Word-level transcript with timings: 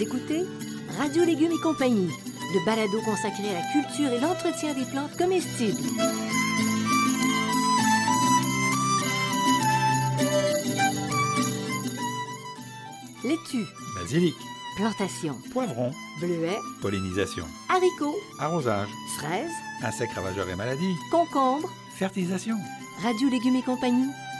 Vous 0.00 0.06
écoutez 0.06 0.46
Radio 0.96 1.26
Légumes 1.26 1.52
et 1.52 1.62
compagnie, 1.62 2.08
le 2.54 2.64
balado 2.64 3.02
consacré 3.02 3.50
à 3.50 3.60
la 3.60 3.66
culture 3.70 4.10
et 4.10 4.18
l'entretien 4.18 4.72
des 4.72 4.86
plantes 4.86 5.14
comestibles. 5.18 5.76
Laitue, 13.24 13.66
Basilic, 13.94 14.34
plantation, 14.76 15.36
poivron, 15.52 15.90
bleuet, 16.22 16.56
pollinisation, 16.80 17.44
haricots, 17.68 18.16
arrosage, 18.38 18.88
fraises, 19.18 19.52
insectes 19.82 20.14
ravageurs 20.14 20.48
et 20.48 20.56
maladies, 20.56 20.96
concombres, 21.10 21.68
fertilisation. 21.98 22.56
Radio 23.02 23.28
Légumes 23.28 23.56
et 23.56 23.62
compagnie, 23.62 24.08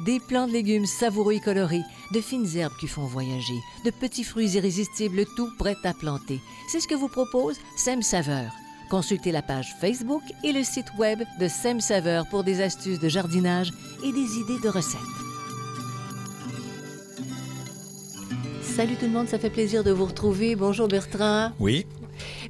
Des 0.00 0.20
plants 0.20 0.46
de 0.46 0.52
légumes 0.52 0.86
savoureux 0.86 1.32
et 1.32 1.40
colorés, 1.40 1.82
de 2.12 2.20
fines 2.20 2.46
herbes 2.56 2.76
qui 2.78 2.86
font 2.86 3.04
voyager, 3.04 3.58
de 3.84 3.90
petits 3.90 4.22
fruits 4.22 4.52
irrésistibles, 4.52 5.24
tout 5.36 5.50
prêt 5.58 5.76
à 5.82 5.92
planter. 5.92 6.40
C'est 6.68 6.78
ce 6.78 6.86
que 6.86 6.94
vous 6.94 7.08
propose 7.08 7.56
Sem 7.76 8.00
Saveur. 8.02 8.52
Consultez 8.90 9.32
la 9.32 9.42
page 9.42 9.74
Facebook 9.80 10.22
et 10.44 10.52
le 10.52 10.62
site 10.62 10.86
web 10.98 11.22
de 11.40 11.48
Sem 11.48 11.80
Saveur 11.80 12.28
pour 12.28 12.44
des 12.44 12.60
astuces 12.60 13.00
de 13.00 13.08
jardinage 13.08 13.72
et 14.04 14.12
des 14.12 14.38
idées 14.38 14.60
de 14.62 14.68
recettes. 14.68 15.00
Salut 18.62 18.94
tout 18.94 19.06
le 19.06 19.12
monde, 19.12 19.28
ça 19.28 19.40
fait 19.40 19.50
plaisir 19.50 19.82
de 19.82 19.90
vous 19.90 20.06
retrouver. 20.06 20.54
Bonjour 20.54 20.86
Bertrand. 20.86 21.50
Oui. 21.58 21.86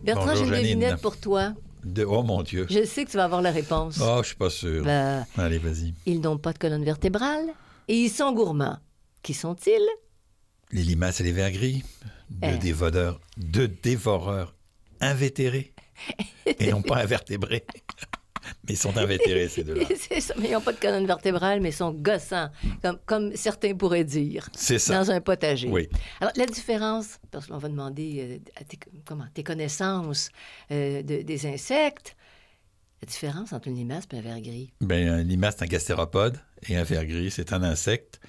Bertrand, 0.05 0.35
j'ai 0.35 0.45
une 0.45 0.51
devinette 0.51 1.01
pour 1.01 1.17
toi. 1.17 1.55
De... 1.85 2.05
Oh 2.05 2.23
mon 2.23 2.43
Dieu. 2.43 2.67
Je 2.71 2.85
sais 2.85 3.05
que 3.05 3.11
tu 3.11 3.17
vas 3.17 3.25
avoir 3.25 3.43
la 3.43 3.51
réponse. 3.51 3.99
Oh, 4.03 4.19
je 4.23 4.29
suis 4.29 4.37
pas 4.37 4.51
sûr. 4.51 4.85
Ben, 4.85 5.27
Allez, 5.37 5.59
vas-y. 5.59 5.95
Ils 6.07 6.21
n'ont 6.21 6.39
pas 6.39 6.53
de 6.53 6.59
colonne 6.59 6.85
vertébrale 6.85 7.47
et 7.89 7.97
ils 7.97 8.11
sont 8.11 8.33
gourmands. 8.33 8.79
Qui 9.23 9.35
sont-ils? 9.35 9.87
Les 10.73 10.83
limaces 10.83 11.21
et 11.21 11.25
les 11.25 11.33
vers 11.33 11.51
gris, 11.51 11.83
de 12.31 12.49
Eh. 12.49 12.59
dévoreurs, 12.59 13.21
de 13.37 13.67
dévoreurs 13.67 14.55
invétérés 15.01 15.73
et 16.47 16.71
non 16.73 16.83
pas 16.83 16.99
invertébrés. 16.99 17.65
Mais 18.67 18.75
ils 18.75 18.77
sont 18.77 18.97
invétérés, 18.97 19.49
ces 19.49 19.65
deux-là. 19.65 19.85
C'est 19.97 20.21
ça, 20.21 20.35
mais 20.39 20.49
ils 20.49 20.53
n'ont 20.53 20.61
pas 20.61 20.73
de 20.73 20.79
colonne 20.81 21.07
vertébrale, 21.07 21.61
mais 21.61 21.71
ils 21.71 21.73
sont 21.73 21.93
gossants, 21.93 22.49
comme, 22.83 22.99
comme 23.07 23.37
certains 23.37 23.75
pourraient 23.75 24.05
dire, 24.05 24.49
C'est 24.55 24.79
ça. 24.79 24.99
dans 24.99 25.11
un 25.11 25.21
potager. 25.21 25.69
Oui. 25.69 25.89
Alors, 26.21 26.33
la 26.37 26.47
différence, 26.47 27.19
parce 27.31 27.47
qu'on 27.47 27.59
va 27.59 27.69
demander 27.69 28.41
euh, 28.47 28.61
à 28.61 28.65
tes, 28.65 28.79
comment, 29.05 29.27
tes 29.35 29.43
connaissances 29.45 30.31
euh, 30.71 31.03
de- 31.03 31.23
des 31.23 31.47
insectes, 31.47 32.17
la 33.03 33.07
différence 33.07 33.53
entre 33.53 33.69
une 33.69 33.77
limace 33.77 34.05
et 34.13 34.19
un 34.19 34.21
ver 34.23 34.41
gris? 34.41 34.73
Ben, 34.81 35.09
un 35.09 35.23
limace, 35.23 35.57
c'est 35.59 35.65
un 35.65 35.69
gastéropode 35.69 36.39
et 36.69 36.77
un 36.77 36.83
ver 36.85 37.07
gris, 37.07 37.31
c'est 37.31 37.53
un 37.53 37.63
insecte. 37.63 38.21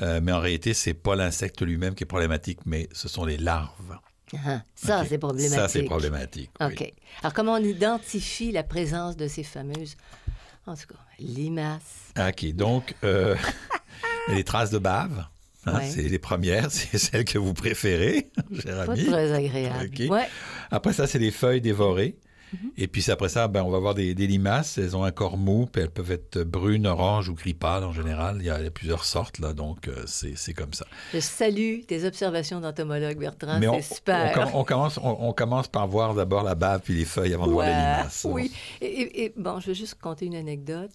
Euh, 0.00 0.20
mais 0.22 0.32
en 0.32 0.40
réalité, 0.40 0.72
c'est 0.74 0.94
pas 0.94 1.14
l'insecte 1.16 1.60
lui-même 1.60 1.94
qui 1.94 2.04
est 2.04 2.06
problématique, 2.06 2.60
mais 2.64 2.88
ce 2.92 3.08
sont 3.08 3.24
les 3.26 3.36
larves. 3.36 3.98
Ah, 4.46 4.62
ça, 4.74 5.04
c'est 5.08 5.18
problématique. 5.18 5.58
Ça, 5.58 5.68
c'est 5.68 5.82
problématique. 5.82 6.50
oui. 6.60 6.66
OK. 6.72 6.92
Alors, 7.22 7.34
comment 7.34 7.52
on 7.54 7.62
identifie 7.64 8.50
la 8.52 8.62
présence 8.62 9.16
de 9.16 9.28
ces 9.28 9.42
fameuses, 9.42 9.96
en 10.66 10.74
tout 10.74 10.86
cas, 10.88 10.98
limaces? 11.18 12.12
OK, 12.18 12.52
donc, 12.54 12.94
euh, 13.04 13.36
les 14.28 14.44
traces 14.44 14.70
de 14.70 14.78
bave, 14.78 15.26
hein, 15.66 15.78
Ouais. 15.78 15.88
c'est 15.90 16.02
les 16.02 16.18
premières, 16.18 16.70
c'est 16.70 16.98
celles 16.98 17.24
que 17.24 17.38
vous 17.38 17.54
préférez, 17.54 18.30
cher 18.62 18.86
Pas 18.86 18.94
très 18.94 19.32
agréable. 19.32 19.90
Ouais. 20.10 20.28
Après 20.70 20.92
ça, 20.92 21.06
c'est 21.06 21.18
les 21.18 21.30
feuilles 21.30 21.60
dévorées. 21.60 22.16
Mhm. 22.52 22.70
Et 22.76 22.86
puis 22.88 23.10
après 23.10 23.28
ça, 23.28 23.48
ben, 23.48 23.62
on 23.62 23.70
va 23.70 23.78
voir 23.78 23.94
des, 23.94 24.14
des 24.14 24.26
limaces. 24.26 24.76
Elles 24.78 24.94
ont 24.96 25.04
un 25.04 25.10
corps 25.10 25.36
mou, 25.38 25.66
puis 25.70 25.82
elles 25.82 25.90
peuvent 25.90 26.12
être 26.12 26.42
brunes, 26.42 26.86
oranges 26.86 27.28
ou 27.28 27.34
gris 27.34 27.54
pâle 27.54 27.84
en 27.84 27.92
général. 27.92 28.36
Il 28.40 28.46
y 28.46 28.50
a, 28.50 28.70
plusieurs 28.70 29.04
sortes, 29.04 29.38
là, 29.38 29.52
donc 29.52 29.88
euh, 29.88 30.02
c'est 30.06 30.52
comme 30.54 30.72
ça. 30.72 30.84
Je 31.14 31.20
salue 31.20 31.80
tes 31.86 32.04
observations 32.04 32.60
d'entomologue, 32.60 33.18
Bertrand. 33.18 33.58
Mais 33.58 33.68
on, 33.68 33.80
C'est 33.80 33.94
super. 33.94 34.32
on 34.32 34.34
com- 34.42 34.50
on 34.54 34.64
commence, 34.64 34.98
on, 35.02 35.32
commence 35.32 35.68
par 35.68 35.86
voir 35.88 36.14
d'abord 36.14 36.42
la 36.42 36.54
bave 36.54 36.80
puis 36.84 36.94
les 36.94 37.04
feuilles 37.04 37.34
avant 37.34 37.46
de 37.46 37.52
voir 37.52 37.66
les 37.66 37.72
limaces. 37.72 38.26
Oui. 38.28 38.52
Et, 38.80 38.86
et- 38.86 39.24
et, 39.24 39.32
bon, 39.36 39.60
je 39.60 39.68
vais 39.68 39.74
juste 39.74 39.94
conter 40.00 40.26
une 40.26 40.34
anecdote. 40.36 40.90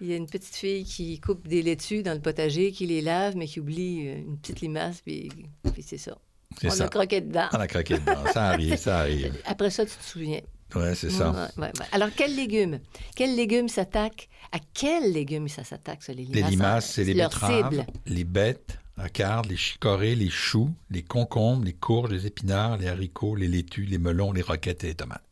Il 0.00 0.06
y 0.06 0.12
a 0.12 0.16
une 0.16 0.26
petite 0.26 0.54
fille 0.54 0.84
qui 0.84 1.18
coupe 1.20 1.48
des 1.48 1.60
laitues 1.60 2.02
dans 2.04 2.14
le 2.14 2.20
potager, 2.20 2.70
qui 2.70 2.86
les 2.86 3.00
lave, 3.00 3.36
mais 3.36 3.46
qui 3.46 3.58
oublie 3.58 4.06
euh, 4.08 4.14
une 4.18 4.38
petite 4.38 4.60
limace, 4.60 5.00
puis, 5.04 5.28
puis 5.72 5.82
c'est 5.82 5.98
ça. 5.98 6.16
On 6.64 6.70
ça. 6.70 6.84
a 6.84 6.88
croqué 6.88 7.20
dedans. 7.20 7.48
On 7.52 7.58
a 7.60 7.66
craqué 7.66 7.94
dedans. 7.98 8.24
Ça 8.32 8.46
arrive, 8.46 8.76
ça 8.76 8.98
arrive. 9.00 9.34
Après 9.44 9.70
ça, 9.70 9.84
tu 9.84 9.96
te 9.96 10.02
souviens. 10.04 10.40
Ouais, 10.74 10.94
c'est 10.94 11.10
ça. 11.10 11.30
Ouais, 11.30 11.62
ouais, 11.64 11.72
ouais. 11.80 11.86
Alors, 11.92 12.08
quels 12.14 12.34
légumes? 12.36 12.80
Quels 13.16 13.34
légumes 13.36 13.68
s'attaquent? 13.68 14.28
À 14.52 14.58
quels 14.74 15.12
légumes 15.12 15.48
ça 15.48 15.64
s'attaque, 15.64 16.06
les 16.08 16.14
limaces? 16.14 16.34
Les 16.34 16.42
limaces, 16.50 16.90
c'est 16.92 17.04
les 17.04 17.14
betteraves, 17.14 17.70
cible. 17.72 17.86
les 18.06 18.24
bêtes, 18.24 18.78
la 18.96 19.08
carde, 19.08 19.46
les 19.46 19.56
chicorées, 19.56 20.14
les 20.14 20.30
choux, 20.30 20.70
les 20.90 21.02
concombres, 21.02 21.64
les 21.64 21.72
courges, 21.74 22.10
les 22.10 22.26
épinards, 22.26 22.78
les 22.78 22.88
haricots, 22.88 23.34
les 23.34 23.48
laitues, 23.48 23.84
les 23.86 23.98
melons, 23.98 24.32
les 24.32 24.42
roquettes 24.42 24.84
et 24.84 24.88
les 24.88 24.94
tomates. 24.94 25.22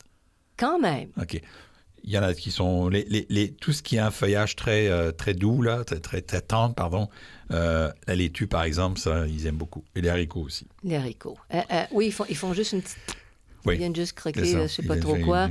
Quand 0.57 0.79
même. 0.79 1.11
OK. 1.21 1.41
Il 2.05 2.13
y 2.13 2.19
en 2.19 2.23
a 2.23 2.35
qui 2.35 2.51
sont. 2.53 2.89
Les, 2.89 3.05
les- 3.09 3.27
les- 3.31 3.53
tout 3.53 3.73
ce 3.73 3.83
qui 3.83 3.99
a 3.99 4.07
un 4.07 4.11
feuillage 4.13 4.55
très, 4.55 4.87
euh, 4.89 5.11
très 5.13 5.35
doux, 5.35 5.61
là, 5.61 5.83
très, 5.85 5.99
très, 5.99 6.21
très 6.23 6.41
tendre, 6.41 6.75
pardon. 6.75 7.09
euh, 7.51 7.91
la 8.07 8.15
laitue, 8.15 8.47
par 8.47 8.63
exemple, 8.63 9.01
ça, 9.01 9.27
ils 9.27 9.47
aiment 9.47 9.57
beaucoup. 9.57 9.83
Et 9.97 10.01
les 10.03 10.09
haricots 10.09 10.43
aussi. 10.43 10.67
Les 10.85 10.95
haricots. 10.97 11.37
Euh, 11.53 11.63
oui, 11.91 12.07
ils 12.07 12.13
font, 12.13 12.25
ils 12.29 12.37
font 12.37 12.53
juste 12.53 12.73
une 12.73 12.83
petite... 12.83 12.97
Oui. 13.67 13.75
Ils 13.75 13.79
viennent 13.79 13.97
juste 13.97 14.13
croquer, 14.13 14.45
je 14.45 14.67
sais 14.69 14.83
Ils 14.83 14.89
pas 14.89 14.97
trop 14.97 15.17
quoi. 15.17 15.49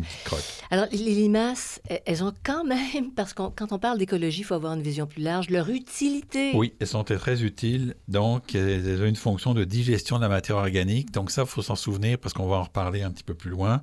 Alors, 0.71 0.87
les 0.91 0.97
limaces, 0.97 1.81
elles 2.05 2.23
ont 2.23 2.33
quand 2.43 2.63
même, 2.63 3.11
parce 3.15 3.33
que 3.33 3.43
quand 3.49 3.71
on 3.71 3.79
parle 3.79 3.97
d'écologie, 3.97 4.41
il 4.41 4.43
faut 4.43 4.53
avoir 4.53 4.73
une 4.73 4.81
vision 4.81 5.05
plus 5.05 5.21
large, 5.21 5.49
leur 5.49 5.69
utilité. 5.69 6.51
Oui, 6.55 6.73
elles 6.79 6.87
sont 6.87 7.03
très, 7.03 7.43
utiles. 7.43 7.95
Donc, 8.07 8.55
elles 8.55 8.87
elles 8.87 9.01
ont 9.01 9.05
une 9.05 9.15
fonction 9.15 9.53
de 9.53 9.63
digestion 9.63 10.17
de 10.17 10.21
la 10.21 10.29
matière 10.29 10.57
organique. 10.57 11.11
Donc, 11.11 11.31
ça, 11.31 11.41
il 11.41 11.47
faut 11.47 11.61
s'en 11.61 11.75
souvenir 11.75 12.17
parce 12.17 12.33
qu'on 12.33 12.47
va 12.47 12.57
en 12.57 12.63
reparler 12.63 13.01
un 13.01 13.11
petit 13.11 13.23
peu 13.23 13.33
plus 13.33 13.49
loin. 13.49 13.81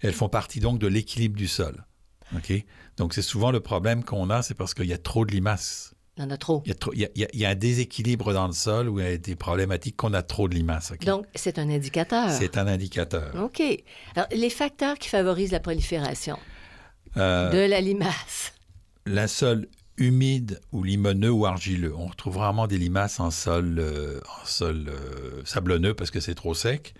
Elles 0.00 0.12
font 0.12 0.28
partie 0.28 0.60
donc 0.60 0.78
de 0.78 0.86
l'équilibre 0.86 1.36
du 1.36 1.48
sol. 1.48 1.84
OK? 2.36 2.52
Donc, 2.96 3.14
c'est 3.14 3.22
souvent 3.22 3.50
le 3.50 3.60
problème 3.60 4.04
qu'on 4.04 4.30
a, 4.30 4.42
c'est 4.42 4.54
parce 4.54 4.74
qu'il 4.74 4.86
y 4.86 4.92
a 4.92 4.98
trop 4.98 5.24
de 5.26 5.32
limaces. 5.32 5.91
Il 6.18 6.22
y 6.22 6.26
en 6.26 6.30
a 6.30 6.36
trop. 6.36 6.62
Il 6.66 6.68
y, 6.68 6.72
a 6.72 6.74
trop- 6.74 6.92
il 6.92 7.00
y 7.00 7.04
a- 7.06 7.28
il 7.32 7.40
y 7.40 7.44
a- 7.46 7.48
un 7.48 7.54
déséquilibre 7.54 8.34
dans 8.34 8.46
le 8.46 8.52
sol 8.52 8.88
où 8.90 9.00
il 9.00 9.04
y 9.04 9.08
a 9.08 9.16
des 9.16 9.34
problématiques 9.34 9.96
qu'on 9.96 10.12
a 10.12 10.22
trop 10.22 10.46
de 10.46 10.54
limaces. 10.54 10.92
Donc, 11.06 11.24
c'est 11.34 11.58
un 11.58 11.70
indicateur. 11.70 12.28
C'est 12.30 12.58
un 12.58 12.66
indicateur. 12.66 13.34
OK. 13.42 13.62
Alors, 14.14 14.28
les 14.30 14.50
facteurs 14.50 14.98
qui 14.98 15.08
favorisent 15.08 15.52
la 15.52 15.60
prolifération 15.60 16.38
Euh, 17.16 17.50
de 17.50 17.58
la 17.70 17.80
limace. 17.80 18.52
La 19.06 19.26
sol 19.28 19.68
humide 19.98 20.60
ou 20.72 20.82
limoneux 20.82 21.30
ou 21.30 21.44
argileux. 21.46 21.94
On 21.96 22.06
retrouve 22.06 22.38
rarement 22.38 22.66
des 22.66 22.78
limaces 22.78 23.18
en 23.20 23.30
sol, 23.30 23.76
euh, 23.78 24.20
en 24.42 24.46
sol 24.46 24.86
euh, 24.88 25.42
sablonneux 25.44 25.94
parce 25.94 26.10
que 26.10 26.20
c'est 26.20 26.34
trop 26.34 26.54
sec. 26.54 26.94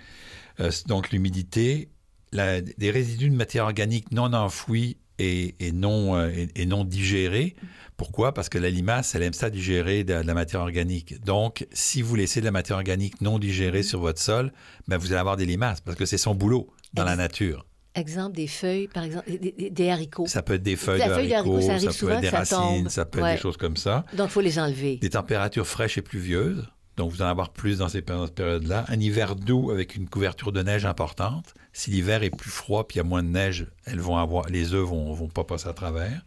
Donc 0.87 1.11
l'humidité, 1.11 1.89
des 2.33 2.91
résidus 2.91 3.31
de 3.31 3.35
matière 3.35 3.65
organique 3.65 4.13
non 4.13 4.33
enfouis 4.35 4.97
et, 5.23 5.55
et 5.61 5.73
non, 5.73 6.17
euh, 6.17 6.29
et, 6.29 6.49
et 6.63 6.67
non 6.67 6.85
digérés. 6.85 7.55
Pourquoi? 7.97 8.35
Parce 8.35 8.49
que 8.49 8.59
la 8.59 8.71
limace, 8.71 9.15
elle 9.15 9.23
aime 9.23 9.33
ça 9.33 9.49
digérer 9.51 10.03
de, 10.03 10.23
de 10.23 10.27
la 10.27 10.35
matière 10.35 10.61
organique. 10.61 11.23
Donc, 11.25 11.67
si 11.73 12.03
vous 12.03 12.17
laissez 12.17 12.41
de 12.41 12.45
la 12.47 12.51
matière 12.51 12.77
organique 12.77 13.21
non 13.21 13.39
digérée 13.39 13.83
sur 13.83 14.01
votre 14.01 14.21
sol, 14.21 14.53
ben, 14.89 14.97
vous 14.97 15.13
allez 15.13 15.21
avoir 15.21 15.37
des 15.37 15.47
limaces 15.47 15.81
parce 15.81 15.97
que 15.97 16.07
c'est 16.07 16.19
son 16.19 16.35
boulot 16.35 16.69
dans 16.95 17.05
la 17.05 17.17
nature. 17.17 17.65
Exemple, 17.95 18.35
des 18.37 18.47
feuilles, 18.47 18.89
par 18.89 19.05
exemple, 19.05 19.27
des, 19.31 19.91
haricots. 19.91 20.27
Ça 20.27 20.43
peut 20.43 20.55
être 20.55 20.63
des 20.63 20.77
feuilles 20.77 20.99
de 21.07 21.13
feuille 21.13 21.35
haricots, 21.35 21.59
haricot, 21.71 21.91
ça 21.93 22.07
peut 22.07 22.13
être 22.13 22.21
des 22.23 22.31
ça 22.31 22.39
racines, 22.39 22.89
ça 22.89 23.05
peut 23.05 23.19
être 23.19 23.25
Ouais. 23.25 23.35
des 23.35 23.41
choses 23.41 23.59
comme 23.59 23.77
ça. 23.77 24.07
Donc, 24.17 24.29
il 24.29 24.33
faut 24.33 24.41
les 24.41 24.59
enlever. 24.59 24.97
Des 24.97 25.11
températures 25.11 25.67
fraîches 25.67 25.99
et 25.99 26.03
pluvieuses, 26.03 26.67
donc 26.97 27.11
vous 27.11 27.23
en 27.23 27.27
avoir 27.27 27.51
plus 27.51 27.79
dans 27.79 27.89
ces 27.89 28.03
péri- 28.03 28.31
périodes-là. 28.35 28.85
Un 28.89 29.01
hiver 29.01 29.35
doux 29.37 29.71
avec 29.71 29.97
une 29.97 30.09
couverture 30.09 30.53
de 30.53 30.63
neige 30.63 30.85
importante. 30.87 31.55
Si 31.73 31.91
l'hiver 31.91 32.23
est 32.23 32.31
plus 32.31 32.51
froid 32.51 32.87
puis 32.87 32.97
il 32.97 32.99
y 32.99 33.01
a 33.01 33.05
moins 33.05 33.23
de 33.23 33.29
neige, 33.29 33.67
elles 33.87 34.01
vont 34.01 34.19
avoir, 34.19 34.47
les 34.49 34.75
œufs 34.75 34.87
vont, 34.87 35.13
vont 35.15 35.29
pas 35.29 35.45
passer 35.45 35.69
à 35.69 35.73
travers. 35.73 36.23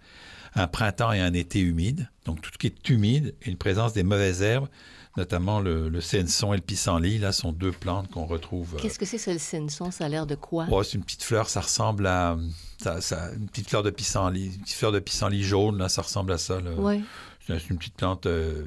Un 0.56 0.67
printemps 0.67 1.12
et 1.12 1.19
un 1.19 1.33
été 1.33 1.59
humide, 1.59 2.09
donc 2.25 2.41
tout 2.41 2.50
ce 2.53 2.57
qui 2.57 2.67
est 2.67 2.89
humide, 2.89 3.35
et 3.44 3.50
une 3.50 3.57
présence 3.57 3.91
des 3.94 4.03
mauvaises 4.03 4.41
herbes, 4.41 4.69
notamment 5.17 5.59
le, 5.59 5.88
le 5.89 6.01
senson 6.01 6.53
et 6.53 6.57
le 6.57 6.62
pissenlit, 6.62 7.17
là 7.19 7.31
sont 7.31 7.51
deux 7.51 7.71
plantes 7.73 8.09
qu'on 8.09 8.25
retrouve. 8.25 8.75
euh, 8.75 8.79
Qu'est-ce 8.81 8.97
que 9.00 9.06
c'est, 9.06 9.17
ce 9.17 9.38
senson? 9.38 9.91
Ça 9.91 10.06
a 10.06 10.09
l'air 10.09 10.25
de 10.25 10.35
quoi? 10.35 10.65
Oh, 10.71 10.81
c'est 10.83 10.97
une 10.97 11.03
petite 11.03 11.23
fleur, 11.23 11.50
ça 11.50 11.62
ressemble 11.62 12.07
à 12.07 12.38
ça, 12.81 13.00
ça- 13.01 13.31
une 13.38 13.47
petite 13.47 13.69
fleur 13.69 13.83
de 13.83 13.89
pissenlit, 13.89 14.47
une 14.56 14.62
petite 14.62 14.75
fleur 14.77 14.91
de 14.94 15.00
pissenlit 15.00 15.44
jaune, 15.44 15.77
là, 15.77 15.89
ça 15.89 16.01
ressemble 16.01 16.31
à 16.31 16.38
ça. 16.38 16.59
là. 16.62 16.71
Oui. 16.77 17.03
C'est 17.47 17.69
une 17.69 17.77
petite 17.77 17.95
plante, 17.95 18.25
euh, 18.25 18.65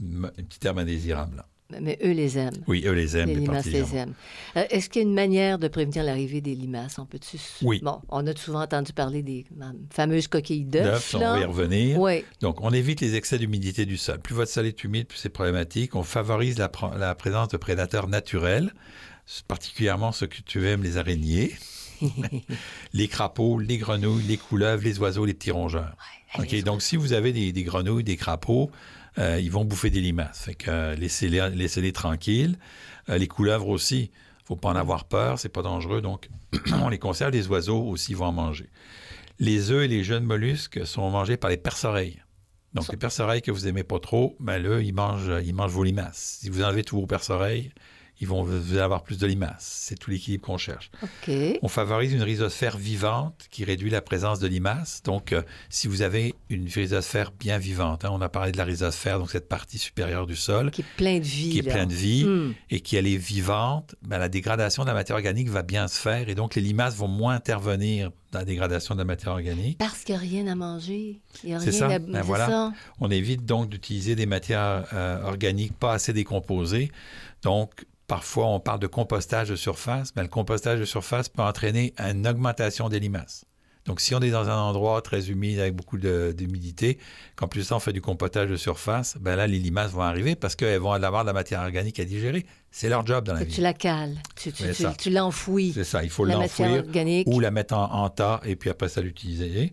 une 0.00 0.30
petite- 0.48 0.64
herbe 0.64 0.78
indésirable. 0.78 1.44
Mais 1.80 1.96
eux 2.02 2.10
les 2.10 2.36
aiment. 2.36 2.64
Oui, 2.66 2.82
eux 2.84 2.92
les 2.92 3.16
aiment. 3.16 3.28
Les 3.28 3.36
limaces 3.36 3.66
les 3.66 3.94
aiment. 3.96 4.14
Euh, 4.56 4.64
est-ce 4.70 4.88
qu'il 4.90 5.02
y 5.02 5.04
a 5.04 5.08
une 5.08 5.14
manière 5.14 5.56
de 5.56 5.68
prévenir 5.68 6.02
l'arrivée 6.02 6.40
des 6.40 6.56
limaces? 6.56 6.98
On 6.98 7.06
peut-tu... 7.06 7.38
Oui. 7.62 7.78
Bon, 7.82 8.00
on 8.08 8.26
a 8.26 8.34
souvent 8.34 8.62
entendu 8.62 8.92
parler 8.92 9.22
des 9.22 9.46
fameuses 9.90 10.26
coquilles 10.26 10.64
d'œufs. 10.64 11.14
on 11.14 11.18
va 11.20 11.38
y 11.40 11.44
revenir. 11.44 11.96
Oui. 12.00 12.24
Donc, 12.40 12.60
on 12.60 12.70
évite 12.72 13.00
les 13.00 13.14
excès 13.14 13.38
d'humidité 13.38 13.86
du 13.86 13.96
sol. 13.98 14.18
Plus 14.20 14.34
votre 14.34 14.50
sol 14.50 14.66
est 14.66 14.82
humide, 14.82 15.06
plus 15.06 15.18
c'est 15.18 15.28
problématique. 15.28 15.94
On 15.94 16.02
favorise 16.02 16.58
la, 16.58 16.70
la 16.98 17.14
présence 17.14 17.48
de 17.50 17.56
prédateurs 17.56 18.08
naturels, 18.08 18.72
particulièrement 19.46 20.10
ceux 20.10 20.26
que 20.26 20.40
tu 20.44 20.66
aimes, 20.68 20.82
les 20.82 20.96
araignées. 20.96 21.54
les 22.92 23.08
crapauds, 23.08 23.58
les 23.58 23.78
grenouilles, 23.78 24.24
les 24.24 24.36
couleuvres, 24.36 24.82
les 24.82 24.98
oiseaux, 24.98 25.24
les 25.24 25.34
petits 25.34 25.50
rongeurs. 25.50 25.96
OK, 26.38 26.62
donc 26.62 26.82
si 26.82 26.96
vous 26.96 27.12
avez 27.12 27.32
des, 27.32 27.62
grenouilles, 27.62 28.04
des 28.04 28.16
crapauds, 28.16 28.70
euh, 29.18 29.40
ils 29.40 29.50
vont 29.50 29.64
bouffer 29.64 29.90
des 29.90 30.00
limaces. 30.00 30.44
Fait 30.44 30.54
que 30.54 30.70
euh, 30.70 30.94
laissez-les, 30.94 31.50
laissez 31.50 31.92
tranquilles. 31.92 32.58
Euh, 33.08 33.18
les 33.18 33.26
couleuvres 33.26 33.68
aussi, 33.68 34.10
faut 34.44 34.56
pas 34.56 34.68
en 34.68 34.76
avoir 34.76 35.04
peur, 35.04 35.38
c'est 35.38 35.48
pas 35.48 35.62
dangereux, 35.62 36.00
donc 36.00 36.28
on 36.72 36.88
les 36.88 36.98
conserve. 36.98 37.32
Les 37.32 37.48
oiseaux 37.48 37.82
aussi 37.82 38.14
vont 38.14 38.26
en 38.26 38.32
manger. 38.32 38.68
Les 39.38 39.70
œufs 39.70 39.84
et 39.84 39.88
les 39.88 40.04
jeunes 40.04 40.24
mollusques 40.24 40.86
sont 40.86 41.10
mangés 41.10 41.36
par 41.36 41.50
les 41.50 41.56
perce-oreilles. 41.56 42.22
Donc, 42.72 42.86
les 42.88 42.96
perce-oreilles 42.96 43.42
que 43.42 43.50
vous 43.50 43.66
aimez 43.66 43.82
pas 43.82 43.98
trop, 43.98 44.36
ben 44.38 44.62
là, 44.62 44.80
ils 44.80 44.94
mangent, 44.94 45.32
ils 45.44 45.54
mangent 45.54 45.72
vos 45.72 45.82
limaces. 45.82 46.38
Si 46.40 46.50
vous 46.50 46.62
enlevez 46.62 46.84
tous 46.84 47.00
vos 47.00 47.06
perce-oreilles, 47.06 47.72
ils 48.20 48.28
vont 48.28 48.46
avoir 48.78 49.02
plus 49.02 49.18
de 49.18 49.26
limaces. 49.26 49.80
C'est 49.82 49.98
tout 49.98 50.10
l'équilibre 50.10 50.44
qu'on 50.44 50.58
cherche. 50.58 50.90
On 51.62 51.68
favorise 51.68 52.12
une 52.12 52.22
rhizosphère 52.22 52.76
vivante 52.76 53.46
qui 53.50 53.64
réduit 53.64 53.90
la 53.90 54.02
présence 54.02 54.38
de 54.40 54.46
limaces. 54.46 55.02
Donc, 55.04 55.32
euh, 55.32 55.42
si 55.70 55.88
vous 55.88 56.02
avez 56.02 56.34
une 56.50 56.68
rhizosphère 56.68 57.32
bien 57.32 57.58
vivante, 57.58 58.04
hein, 58.04 58.10
on 58.12 58.20
a 58.20 58.28
parlé 58.28 58.52
de 58.52 58.58
la 58.58 58.64
rhizosphère, 58.64 59.18
donc 59.18 59.30
cette 59.30 59.48
partie 59.48 59.78
supérieure 59.78 60.26
du 60.26 60.36
sol. 60.36 60.70
Qui 60.70 60.82
est 60.82 60.96
pleine 60.96 61.20
de 61.20 61.24
vie. 61.24 61.50
Qui 61.50 61.58
est 61.60 61.62
pleine 61.62 61.88
de 61.88 61.94
vie 61.94 62.24
hmm. 62.24 62.54
et 62.70 62.80
qui 62.80 62.96
elle 62.96 63.06
est 63.06 63.16
vivante, 63.16 63.94
ben, 64.02 64.18
la 64.18 64.28
dégradation 64.28 64.82
de 64.82 64.88
la 64.88 64.94
matière 64.94 65.16
organique 65.16 65.48
va 65.48 65.62
bien 65.62 65.88
se 65.88 65.98
faire 65.98 66.28
et 66.28 66.34
donc 66.34 66.54
les 66.54 66.62
limaces 66.62 66.96
vont 66.96 67.08
moins 67.08 67.34
intervenir 67.34 68.10
dans 68.32 68.40
la 68.40 68.44
dégradation 68.44 68.94
de 68.94 69.00
la 69.00 69.04
matière 69.04 69.32
organique. 69.32 69.78
Parce 69.78 70.04
qu'il 70.04 70.14
n'y 70.14 70.20
a 70.20 70.20
rien 70.20 70.46
à 70.46 70.54
manger. 70.54 71.20
C'est 71.32 71.72
ça. 71.72 71.98
Ben 71.98 72.22
voilà. 72.22 72.72
On 73.00 73.10
évite 73.10 73.44
donc 73.44 73.68
d'utiliser 73.68 74.14
des 74.14 74.26
matières 74.26 74.84
euh, 74.92 75.22
organiques 75.24 75.76
pas 75.76 75.94
assez 75.94 76.12
décomposées. 76.12 76.92
Donc, 77.42 77.86
Parfois, 78.10 78.48
on 78.48 78.58
parle 78.58 78.80
de 78.80 78.88
compostage 78.88 79.50
de 79.50 79.54
surface, 79.54 80.14
mais 80.16 80.22
le 80.22 80.28
compostage 80.28 80.80
de 80.80 80.84
surface 80.84 81.28
peut 81.28 81.42
entraîner 81.42 81.94
une 81.96 82.26
augmentation 82.26 82.88
des 82.88 82.98
limaces. 82.98 83.44
Donc, 83.84 84.00
si 84.00 84.16
on 84.16 84.20
est 84.20 84.32
dans 84.32 84.48
un 84.48 84.58
endroit 84.58 85.00
très 85.00 85.30
humide 85.30 85.60
avec 85.60 85.76
beaucoup 85.76 85.96
d'humidité, 85.96 86.98
qu'en 87.36 87.46
plus 87.46 87.70
on 87.70 87.78
fait 87.78 87.92
du 87.92 88.00
compostage 88.00 88.50
de 88.50 88.56
surface, 88.56 89.16
ben 89.20 89.36
là, 89.36 89.46
les 89.46 89.60
limaces 89.60 89.92
vont 89.92 90.02
arriver 90.02 90.34
parce 90.34 90.56
qu'elles 90.56 90.80
vont 90.80 90.90
avoir 90.90 91.22
de 91.22 91.28
la 91.28 91.32
matière 91.32 91.60
organique 91.60 92.00
à 92.00 92.04
digérer. 92.04 92.46
C'est 92.72 92.88
leur 92.88 93.06
job 93.06 93.24
dans 93.24 93.34
la 93.34 93.44
vie. 93.44 93.54
Tu 93.54 93.60
la 93.60 93.74
cales, 93.74 94.16
tu, 94.34 94.50
tu, 94.52 95.10
l'enfouis. 95.10 95.70
C'est 95.72 95.84
ça, 95.84 96.02
il 96.02 96.10
faut 96.10 96.24
l'enfouir 96.24 96.82
ou 97.26 97.38
la 97.38 97.52
mettre 97.52 97.74
en, 97.74 98.10
tas 98.10 98.40
et 98.44 98.56
puis 98.56 98.70
après 98.70 98.88
ça 98.88 99.02
l'utiliser. 99.02 99.72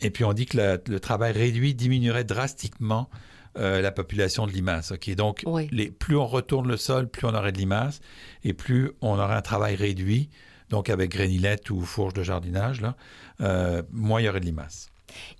Et 0.00 0.08
puis 0.08 0.24
on 0.24 0.32
dit 0.32 0.46
que 0.46 0.80
le 0.86 1.00
travail 1.00 1.32
réduit 1.32 1.74
diminuerait 1.74 2.24
drastiquement 2.24 3.10
euh, 3.58 3.80
la 3.80 3.90
population 3.90 4.46
de 4.46 4.52
limaces. 4.52 4.92
Donc, 5.16 5.44
les, 5.70 5.90
plus 5.90 6.16
on 6.16 6.26
retourne 6.26 6.68
le 6.68 6.76
sol, 6.76 7.08
plus 7.08 7.26
on 7.26 7.34
aurait 7.34 7.52
de 7.52 7.58
limaces 7.58 8.00
et 8.44 8.52
plus 8.52 8.92
on 9.00 9.18
aurait 9.18 9.34
un 9.34 9.42
travail 9.42 9.74
réduit, 9.74 10.30
donc 10.68 10.88
avec 10.88 11.10
grénilette 11.10 11.68
ou 11.70 11.80
fourche 11.80 12.14
de 12.14 12.22
jardinage, 12.22 12.80
là, 12.80 12.96
euh, 13.40 13.82
moins 13.90 14.20
il 14.20 14.26
y 14.26 14.28
aurait 14.28 14.40
de 14.40 14.46
limaces. 14.46 14.90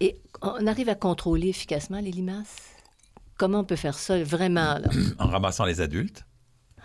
Et 0.00 0.16
on 0.42 0.66
arrive 0.66 0.88
à 0.88 0.96
contrôler 0.96 1.48
efficacement 1.48 2.00
les 2.00 2.10
limaces? 2.10 2.56
Comment 3.38 3.60
on 3.60 3.64
peut 3.64 3.76
faire 3.76 3.98
ça 3.98 4.22
vraiment? 4.22 4.78
en 5.18 5.28
ramassant 5.28 5.64
les 5.64 5.80
adultes. 5.80 6.24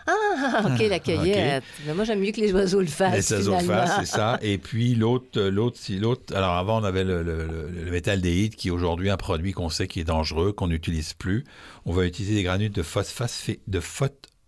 Ah, 0.08 0.64
OK, 0.66 0.88
la 0.88 1.00
cueillette. 1.00 1.64
Mais 1.86 1.94
moi, 1.94 2.04
j'aime 2.04 2.20
mieux 2.20 2.32
que 2.32 2.42
les 2.42 2.54
oiseaux 2.54 2.82
le 2.82 2.88
fassent. 2.88 3.32
Les 3.32 3.34
oiseaux 3.34 3.58
le 3.60 3.66
fassent, 3.66 4.00
c'est 4.00 4.16
ça. 4.16 4.38
Et 4.42 4.58
puis, 4.58 4.96
l'autre, 4.96 5.42
l'autre, 5.42 5.78
si 5.80 5.98
l'autre. 5.98 6.36
Alors, 6.36 6.54
avant, 6.54 6.82
on 6.82 6.84
avait 6.84 7.04
le, 7.04 7.24
le, 7.24 7.46
le, 7.46 7.92
métaldéhyde, 7.92 8.56
qui 8.56 8.68
est 8.68 8.72
aujourd'hui 8.72 9.10
un 9.10 9.18
produit 9.18 9.52
qu'on 9.52 9.70
sait 9.70 9.88
qui 9.88 10.00
est 10.00 10.06
dangereux, 10.06 10.52
qu'on 10.52 10.68
n'utilise 10.68 11.14
plus. 11.14 11.44
On 11.86 11.94
va 11.94 12.06
utiliser 12.06 12.36
des 12.36 12.44
granules 12.44 12.72
de 12.72 12.84
phosphate, 12.84 13.32
de 13.68 13.80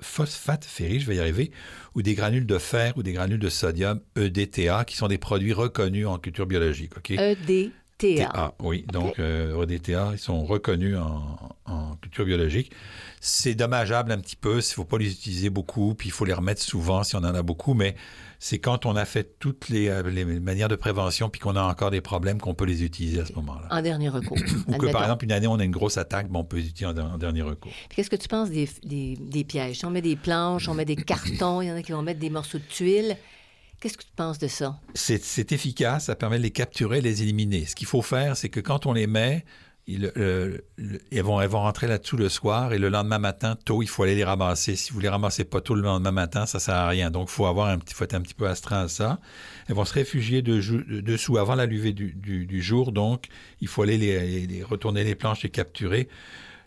phosphate 0.01 0.65
ferrique, 0.65 1.01
je 1.01 1.07
vais 1.07 1.15
y 1.15 1.19
arriver, 1.19 1.51
ou 1.95 2.01
des 2.01 2.13
granules 2.13 2.45
de 2.45 2.57
fer 2.57 2.94
ou 2.95 3.04
des 3.04 3.13
granules 3.13 3.39
de 3.39 3.50
sodium 3.50 4.00
EDTA, 4.15 4.86
qui 4.86 4.95
sont 4.95 5.07
des 5.07 5.18
produits 5.18 5.54
reconnus 5.54 6.07
en 6.07 6.19
culture 6.19 6.45
biologique. 6.45 6.92
OK? 6.98 7.13
EDTA. 7.99 8.55
oui. 8.59 8.85
Donc, 8.91 9.19
euh, 9.19 9.63
EDTA, 9.63 10.11
ils 10.13 10.19
sont 10.19 10.45
reconnus 10.45 10.97
en, 10.97 11.38
en 11.65 11.95
culture 11.95 12.25
biologique. 12.25 12.71
C'est 13.19 13.55
dommageable 13.55 14.11
un 14.11 14.19
petit 14.19 14.35
peu, 14.35 14.53
il 14.53 14.57
ne 14.57 14.61
faut 14.61 14.85
pas 14.85 14.97
les 14.97 15.11
utiliser 15.11 15.49
beaucoup, 15.49 15.95
puis 15.95 16.09
il 16.09 16.11
faut 16.11 16.25
les 16.25 16.33
remettre 16.33 16.61
souvent 16.61 17.03
si 17.03 17.15
on 17.15 17.19
en 17.19 17.35
a 17.35 17.41
beaucoup, 17.41 17.73
mais 17.73 17.95
c'est 18.39 18.59
quand 18.59 18.85
on 18.85 18.95
a 18.95 19.05
fait 19.05 19.39
toutes 19.39 19.69
les, 19.69 19.89
euh, 19.89 20.39
manières 20.39 20.67
de 20.67 20.75
prévention 20.75 21.29
puis 21.29 21.39
qu'on 21.39 21.55
a 21.55 21.63
encore 21.63 21.89
des 21.89 22.01
problèmes 22.01 22.39
qu'on 22.39 22.53
peut 22.53 22.65
les 22.65 22.83
utiliser 22.83 23.21
à 23.21 23.25
ce 23.25 23.33
moment-là. 23.33 23.67
En 23.71 23.81
dernier 23.81 24.09
recours. 24.09 24.38
Ou 24.67 24.77
que 24.77 24.91
par 24.91 25.03
exemple, 25.03 25.25
une 25.25 25.31
année, 25.31 25.47
on 25.47 25.59
a 25.59 25.63
une 25.63 25.71
grosse 25.71 25.97
attaque, 25.97 26.27
on 26.31 26.44
peut 26.44 26.57
les 26.57 26.67
utiliser 26.67 26.99
en, 26.99 27.17
dernier 27.17 27.41
recours. 27.41 27.71
Qu'est-ce 27.89 28.09
que 28.09 28.15
tu 28.15 28.27
penses 28.27 28.49
des, 28.49 28.67
des, 28.83 29.44
pièges? 29.44 29.83
on 29.83 29.89
met 29.89 30.01
des 30.01 30.15
planches, 30.15 30.69
on 30.69 30.73
met 30.73 30.85
des 30.85 30.95
cartons, 30.95 31.61
il 31.61 31.67
y 31.67 31.71
en 31.71 31.75
a 31.75 31.81
qui 31.81 31.91
vont 31.91 32.03
mettre 32.03 32.19
des 32.19 32.29
morceaux 32.29 32.59
de 32.59 32.63
tuiles. 32.63 33.17
Qu'est-ce 33.79 33.97
que 33.97 34.03
tu 34.03 34.12
penses 34.15 34.39
de 34.39 34.47
ça? 34.47 34.79
C'est 34.95 35.51
efficace, 35.51 36.06
ça 36.06 36.15
permet 36.15 36.38
de 36.38 36.44
les 36.44 36.51
capturer, 36.51 37.00
de 37.00 37.03
les 37.03 37.21
éliminer. 37.21 37.65
Ce 37.65 37.75
qu'il 37.75 37.88
faut 37.88 38.01
faire, 38.01 38.35
c'est 38.35 38.50
que 38.50 38.59
quand 38.59 38.88
on 38.88 38.94
les 38.94 39.06
met, 39.06 39.45
ils, 39.88 40.12
vont, 41.21 41.47
vont 41.47 41.59
rentrer 41.59 41.88
là-dessous 41.88 42.18
le 42.18 42.27
soir 42.27 42.74
et 42.74 42.79
le 42.79 42.89
lendemain 42.89 43.19
matin, 43.19 43.56
tôt, 43.56 43.81
il 43.81 43.88
faut 43.88 44.03
aller 44.03 44.15
les 44.15 44.25
ramasser. 44.25 44.75
Si 44.75 44.91
vous 44.91 45.00
les 45.00 45.07
ramassez 45.07 45.45
pas 45.45 45.62
tôt 45.62 45.75
le 45.75 45.81
lendemain 45.81 46.12
matin, 46.12 46.45
ça 46.45 46.59
sert 46.59 46.75
à 46.75 46.88
rien. 46.89 47.09
Donc, 47.09 47.29
il 47.29 47.33
faut 47.33 47.45
avoir 47.45 47.69
un 47.69 47.77
petit, 47.77 47.94
faut 47.94 48.03
être 48.03 48.15
un 48.15 48.21
petit 48.21 48.33
peu 48.33 48.47
astreint 48.47 48.81
à 48.81 48.88
ça. 48.89 49.19
Elles 49.68 49.75
vont 49.75 49.85
se 49.85 49.94
réfugier 49.94 50.41
dessous 50.41 51.38
avant 51.38 51.56
la 51.56 51.68
levée 51.68 51.94
du, 51.94 52.62
jour. 52.62 52.91
Donc, 52.91 53.27
il 53.62 53.68
faut 53.68 53.83
aller 53.83 53.97
les, 53.97 54.63
retourner 54.63 55.03
les 55.03 55.15
planches 55.15 55.45
et 55.45 55.50
capturer. 55.50 56.09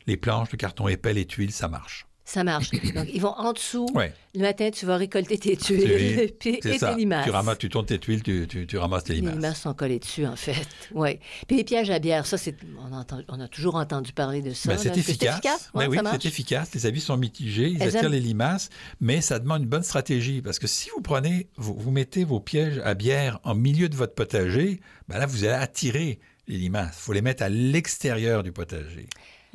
Les 0.06 0.16
planches, 0.16 0.52
le 0.52 0.56
carton 0.56 0.88
épais, 0.88 1.12
les 1.12 1.26
tuiles, 1.26 1.52
ça 1.52 1.68
marche 1.68 2.06
ça 2.30 2.44
marche. 2.44 2.70
Donc, 2.94 3.08
ils 3.12 3.20
vont 3.20 3.34
en 3.36 3.52
dessous. 3.52 3.88
Le 4.34 4.40
matin, 4.40 4.70
tu 4.70 4.86
vas 4.86 4.96
récolter 4.96 5.38
tes 5.38 5.56
tuiles 5.56 5.90
et 6.20 6.30
tes 6.38 6.60
limaces. 6.96 7.24
Tu, 7.24 7.30
ramasses, 7.30 7.58
tu 7.58 7.68
tournes 7.68 7.86
tes 7.86 7.98
tuiles, 7.98 8.22
tu, 8.22 8.46
tu, 8.46 8.78
ramasses 8.78 9.04
tes 9.04 9.14
limaces. 9.14 9.32
Les 9.32 9.40
limaces 9.40 9.60
sont 9.62 9.74
collées 9.74 9.98
dessus, 9.98 10.26
en 10.26 10.36
fait. 10.36 10.68
Oui. 10.94 11.18
Puis 11.48 11.56
les 11.56 11.64
pièges 11.64 11.90
à 11.90 11.98
bière, 11.98 12.26
ça, 12.26 12.38
c'est, 12.38 12.56
on, 12.78 13.40
a 13.40 13.48
toujours 13.48 13.74
entendu 13.74 14.12
parler 14.12 14.42
de 14.42 14.52
ça. 14.52 14.70
Ben, 14.70 14.78
c'est 14.78 14.96
efficace. 14.96 15.70
Ben 15.74 15.88
oui, 15.88 15.98
c'est 16.12 16.26
efficace. 16.26 16.72
Les 16.74 16.86
avis 16.86 17.00
sont 17.00 17.16
mitigés. 17.16 17.68
Ils 17.68 17.82
attirent 17.82 18.08
les 18.08 18.20
limaces, 18.20 18.70
mais 19.00 19.20
ça 19.20 19.38
demande 19.38 19.62
une 19.62 19.68
bonne 19.68 19.82
stratégie. 19.82 20.42
Parce 20.42 20.58
que 20.58 20.66
si 20.66 20.90
vous 20.90 21.02
prenez, 21.02 21.48
vous, 21.56 21.74
vous 21.76 21.90
mettez 21.90 22.24
vos 22.24 22.40
pièges 22.40 22.80
à 22.84 22.94
bière 22.94 23.40
en 23.42 23.54
milieu 23.54 23.88
de 23.88 23.96
votre 23.96 24.14
potager, 24.14 24.80
ben 25.08 25.18
là, 25.18 25.26
vous 25.26 25.44
allez 25.44 25.54
attirer 25.54 26.20
les 26.46 26.56
limaces. 26.56 26.96
Il 26.98 27.02
faut 27.02 27.12
les 27.12 27.22
mettre 27.22 27.42
à 27.42 27.48
l'extérieur 27.48 28.42
du 28.42 28.52
potager. 28.52 29.08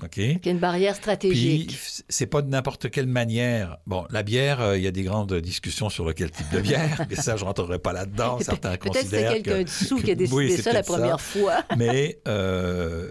OK. 0.03 0.17
Il 0.17 0.39
une 0.45 0.59
barrière 0.59 0.95
stratégique. 0.95 1.67
Puis, 1.69 2.03
c'est 2.09 2.27
pas 2.27 2.41
de 2.41 2.49
n'importe 2.49 2.89
quelle 2.91 3.07
manière. 3.07 3.77
Bon, 3.87 4.05
la 4.09 4.23
bière, 4.23 4.61
euh, 4.61 4.77
il 4.77 4.83
y 4.83 4.87
a 4.87 4.91
des 4.91 5.03
grandes 5.03 5.33
discussions 5.35 5.89
sur 5.89 6.13
quel 6.13 6.31
type 6.31 6.51
de 6.51 6.59
bière, 6.59 7.05
mais 7.09 7.15
ça, 7.15 7.37
je 7.37 7.45
rentrerai 7.45 7.79
pas 7.79 7.93
là-dedans. 7.93 8.39
Certains 8.41 8.77
considèrent 8.77 9.09
Peut-être 9.09 9.35
c'est 9.37 9.43
quelqu'un 9.43 9.63
dessous 9.63 9.97
qui 10.01 10.11
a 10.11 10.15
décidé 10.15 10.57
ça 10.57 10.73
la 10.73 10.83
première 10.83 11.21
fois. 11.21 11.63
mais 11.77 12.19
euh, 12.27 13.09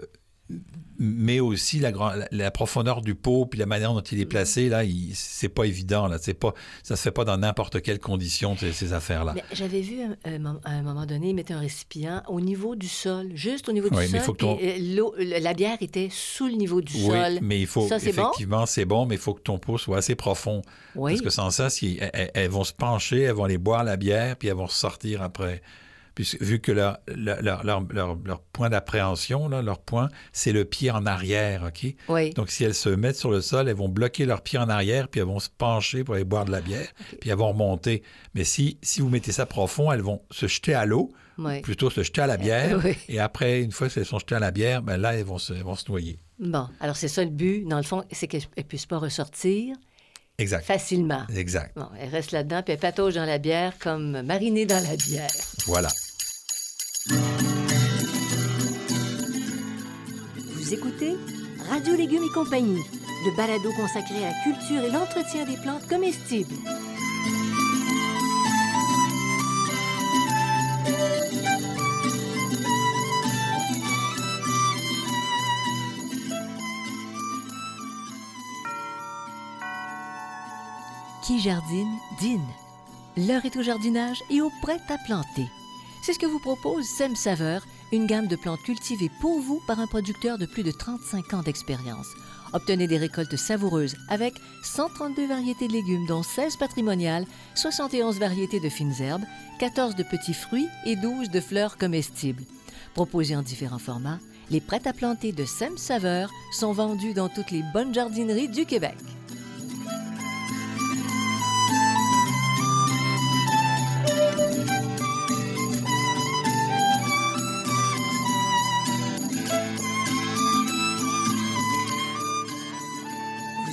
mais 0.97 1.39
aussi 1.39 1.79
la, 1.79 1.91
la, 2.31 2.51
profondeur 2.51 3.01
du 3.01 3.15
pot 3.15 3.45
puis 3.45 3.59
la 3.59 3.65
manière 3.65 3.93
dont 3.93 4.01
il 4.01 4.19
est 4.19 4.25
placé 4.25 4.69
là 4.69 4.83
c'est 5.13 5.49
pas 5.49 5.65
évident 5.65 6.07
là. 6.07 6.17
C'est 6.19 6.33
pas 6.33 6.53
ça 6.83 6.95
se 6.95 7.01
fait 7.01 7.11
pas 7.11 7.25
dans 7.25 7.37
n'importe 7.37 7.81
quelle 7.81 7.99
condition 7.99 8.55
ces, 8.57 8.93
affaires 8.93 9.25
là 9.25 9.35
j'avais 9.51 9.81
vu 9.81 9.99
à 10.23 10.29
un 10.69 10.81
moment 10.81 11.05
donné 11.05 11.29
ils 11.29 11.35
mettaient 11.35 11.53
un 11.53 11.59
récipient 11.59 12.23
au 12.27 12.39
niveau 12.39 12.75
du 12.75 12.87
sol 12.87 13.31
juste 13.33 13.67
au 13.69 13.71
niveau 13.71 13.89
du 13.89 13.95
sol 13.95 14.21
euh, 14.41 15.39
la 15.39 15.53
bière 15.53 15.77
était 15.81 16.09
sous 16.11 16.47
le 16.47 16.53
niveau 16.53 16.81
du 16.81 16.93
oui, 16.95 17.07
sol. 17.07 17.39
mais 17.41 17.59
il 17.59 17.67
faut 17.67 17.87
effectivement 17.91 18.65
c'est 18.65 18.85
bon 18.85 19.05
mais 19.05 19.15
il 19.15 19.21
faut 19.21 19.33
que 19.33 19.41
ton 19.41 19.57
pot 19.57 19.77
soit 19.77 19.97
assez 19.97 20.15
profond. 20.15 20.61
Parce 20.95 21.21
que 21.21 21.29
sans 21.29 21.49
ça 21.49 21.69
si 21.69 21.99
elles, 22.33 22.49
vont 22.49 22.63
se 22.63 22.73
pencher 22.73 23.21
elles 23.21 23.33
vont 23.33 23.45
aller 23.45 23.57
boire 23.57 23.83
la 23.83 23.97
bière 23.97 24.35
puis 24.37 24.47
elles 24.47 24.55
vont 24.55 24.65
ressortir 24.65 25.21
après 25.21 25.61
vu 26.39 26.59
que 26.59 26.71
leur, 26.71 26.99
leur, 27.07 27.63
leur, 27.63 27.83
leur 28.23 28.41
point 28.41 28.69
d'appréhension, 28.69 29.47
leur 29.49 29.79
point, 29.79 30.09
c'est 30.33 30.51
le 30.51 30.65
pied 30.65 30.91
en 30.91 31.05
arrière, 31.05 31.63
OK? 31.67 31.93
Oui. 32.09 32.29
Donc, 32.31 32.49
si 32.49 32.63
elles 32.63 32.75
se 32.75 32.89
mettent 32.89 33.17
sur 33.17 33.31
le 33.31 33.41
sol, 33.41 33.67
elles 33.67 33.75
vont 33.75 33.89
bloquer 33.89 34.25
leur 34.25 34.41
pied 34.41 34.57
en 34.59 34.69
arrière, 34.69 35.07
puis 35.07 35.19
elles 35.19 35.27
vont 35.27 35.39
se 35.39 35.49
pencher 35.49 36.03
pour 36.03 36.15
aller 36.15 36.23
boire 36.23 36.45
de 36.45 36.51
la 36.51 36.61
bière, 36.61 36.87
puis 37.19 37.29
elles 37.29 37.37
vont 37.37 37.49
remonter. 37.49 38.03
Mais 38.33 38.43
si, 38.43 38.77
si 38.81 39.01
vous 39.01 39.09
mettez 39.09 39.31
ça 39.31 39.45
profond, 39.45 39.91
elles 39.91 40.01
vont 40.01 40.21
se 40.31 40.47
jeter 40.47 40.73
à 40.73 40.85
l'eau, 40.85 41.11
plutôt 41.63 41.89
se 41.89 42.03
jeter 42.03 42.21
à 42.21 42.27
la 42.27 42.37
bière, 42.45 42.79
et 43.09 43.19
après, 43.19 43.61
une 43.61 43.71
fois 43.71 43.89
qu'elles 43.89 44.05
sont 44.05 44.19
jetées 44.19 44.35
à 44.35 44.39
la 44.39 44.51
bière, 44.51 44.81
ben 44.81 44.97
là, 44.97 45.15
elles 45.15 45.25
vont 45.25 45.37
se, 45.37 45.53
vont 45.53 45.75
se 45.75 45.89
noyer. 45.89 46.19
Bon, 46.39 46.67
alors 46.79 46.95
c'est 46.95 47.07
ça 47.07 47.23
le 47.23 47.29
but, 47.29 47.65
dans 47.65 47.77
le 47.77 47.83
fond, 47.83 48.03
c'est 48.11 48.27
qu'elles 48.27 48.43
ne 48.57 48.63
puissent 48.63 48.85
pas 48.85 48.97
ressortir. 48.97 49.75
Exact. 50.37 50.65
Facilement. 50.65 51.23
Exact. 51.33 51.71
Bon, 51.77 51.87
elle 51.97 52.09
reste 52.09 52.31
là-dedans, 52.31 52.61
puis 52.61 52.73
elle 52.73 52.79
patauge 52.79 53.15
dans 53.15 53.25
la 53.25 53.37
bière 53.37 53.73
comme 53.79 54.21
marinée 54.21 54.65
dans 54.65 54.83
la 54.83 54.95
bière. 54.97 55.29
Voilà. 55.65 55.87
Vous 57.07 57.17
écoutez 60.73 61.15
Radio 61.69 61.95
Légumes 61.95 62.23
et 62.23 62.33
compagnie, 62.33 62.81
le 63.25 63.37
balado 63.37 63.71
consacré 63.73 64.25
à 64.25 64.31
la 64.31 64.43
culture 64.43 64.83
et 64.83 64.89
l'entretien 64.89 65.45
des 65.45 65.57
plantes 65.57 65.87
comestibles. 65.87 66.55
Qui 81.23 81.39
jardine, 81.39 81.99
dîne. 82.19 82.41
L'heure 83.15 83.45
est 83.45 83.55
au 83.57 83.61
jardinage 83.61 84.23
et 84.31 84.41
au 84.41 84.49
prêt 84.61 84.79
à 84.89 84.97
planter. 85.05 85.47
C'est 86.05 86.13
ce 86.13 86.19
que 86.19 86.27
vous 86.27 86.37
propose 86.37 86.85
Sem 86.85 87.15
Saveur, 87.15 87.65
une 87.91 88.05
gamme 88.05 88.27
de 88.27 88.35
plantes 88.35 88.61
cultivées 88.61 89.09
pour 89.21 89.39
vous 89.39 89.59
par 89.65 89.79
un 89.79 89.87
producteur 89.87 90.37
de 90.37 90.45
plus 90.45 90.61
de 90.61 90.69
35 90.69 91.33
ans 91.33 91.41
d'expérience. 91.41 92.05
Obtenez 92.53 92.85
des 92.85 92.99
récoltes 92.99 93.35
savoureuses 93.35 93.95
avec 94.07 94.35
132 94.61 95.25
variétés 95.25 95.67
de 95.67 95.73
légumes, 95.73 96.05
dont 96.05 96.21
16 96.21 96.57
patrimoniales, 96.57 97.25
71 97.55 98.19
variétés 98.19 98.59
de 98.59 98.69
fines 98.69 98.93
herbes, 99.01 99.23
14 99.57 99.95
de 99.95 100.03
petits 100.03 100.35
fruits 100.35 100.67
et 100.85 100.95
12 100.95 101.31
de 101.31 101.39
fleurs 101.39 101.75
comestibles. 101.75 102.43
Proposés 102.93 103.35
en 103.35 103.41
différents 103.41 103.79
formats, 103.79 104.19
les 104.51 104.61
prêts 104.61 104.87
à 104.87 104.93
planter 104.93 105.31
de 105.31 105.43
Sem 105.43 105.75
Saveur 105.75 106.29
sont 106.51 106.71
vendus 106.71 107.15
dans 107.15 107.29
toutes 107.29 107.49
les 107.49 107.63
bonnes 107.73 107.95
jardineries 107.95 108.49
du 108.49 108.67
Québec. 108.67 108.93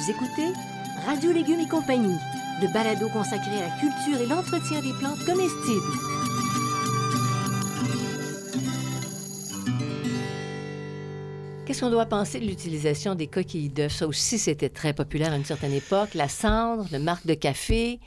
Vous 0.03 0.11
écoutez 0.11 0.53
Radio 1.07 1.31
Légumes 1.31 1.61
et 1.61 1.69
compagnie, 1.69 2.17
le 2.61 2.73
balado 2.73 3.09
consacré 3.11 3.57
à 3.59 3.69
la 3.69 3.77
culture 3.79 4.21
et 4.21 4.27
l'entretien 4.27 4.81
des 4.81 4.93
plantes 4.99 5.25
comestibles. 5.25 5.93
Qu'est-ce 11.65 11.83
qu'on 11.83 11.91
doit 11.91 12.07
penser 12.07 12.41
de 12.41 12.47
l'utilisation 12.47 13.15
des 13.15 13.29
coquilles 13.29 13.69
d'œufs? 13.69 13.93
Ça 13.93 14.09
aussi, 14.09 14.41
c'était 14.41 14.71
très 14.71 14.93
populaire 14.93 15.33
à 15.33 15.37
une 15.37 15.45
certaine 15.45 15.73
époque. 15.73 16.15
La 16.15 16.29
cendre, 16.29 16.89
le 16.91 16.99
marc 16.99 17.25
de 17.25 17.35
café, 17.35 18.01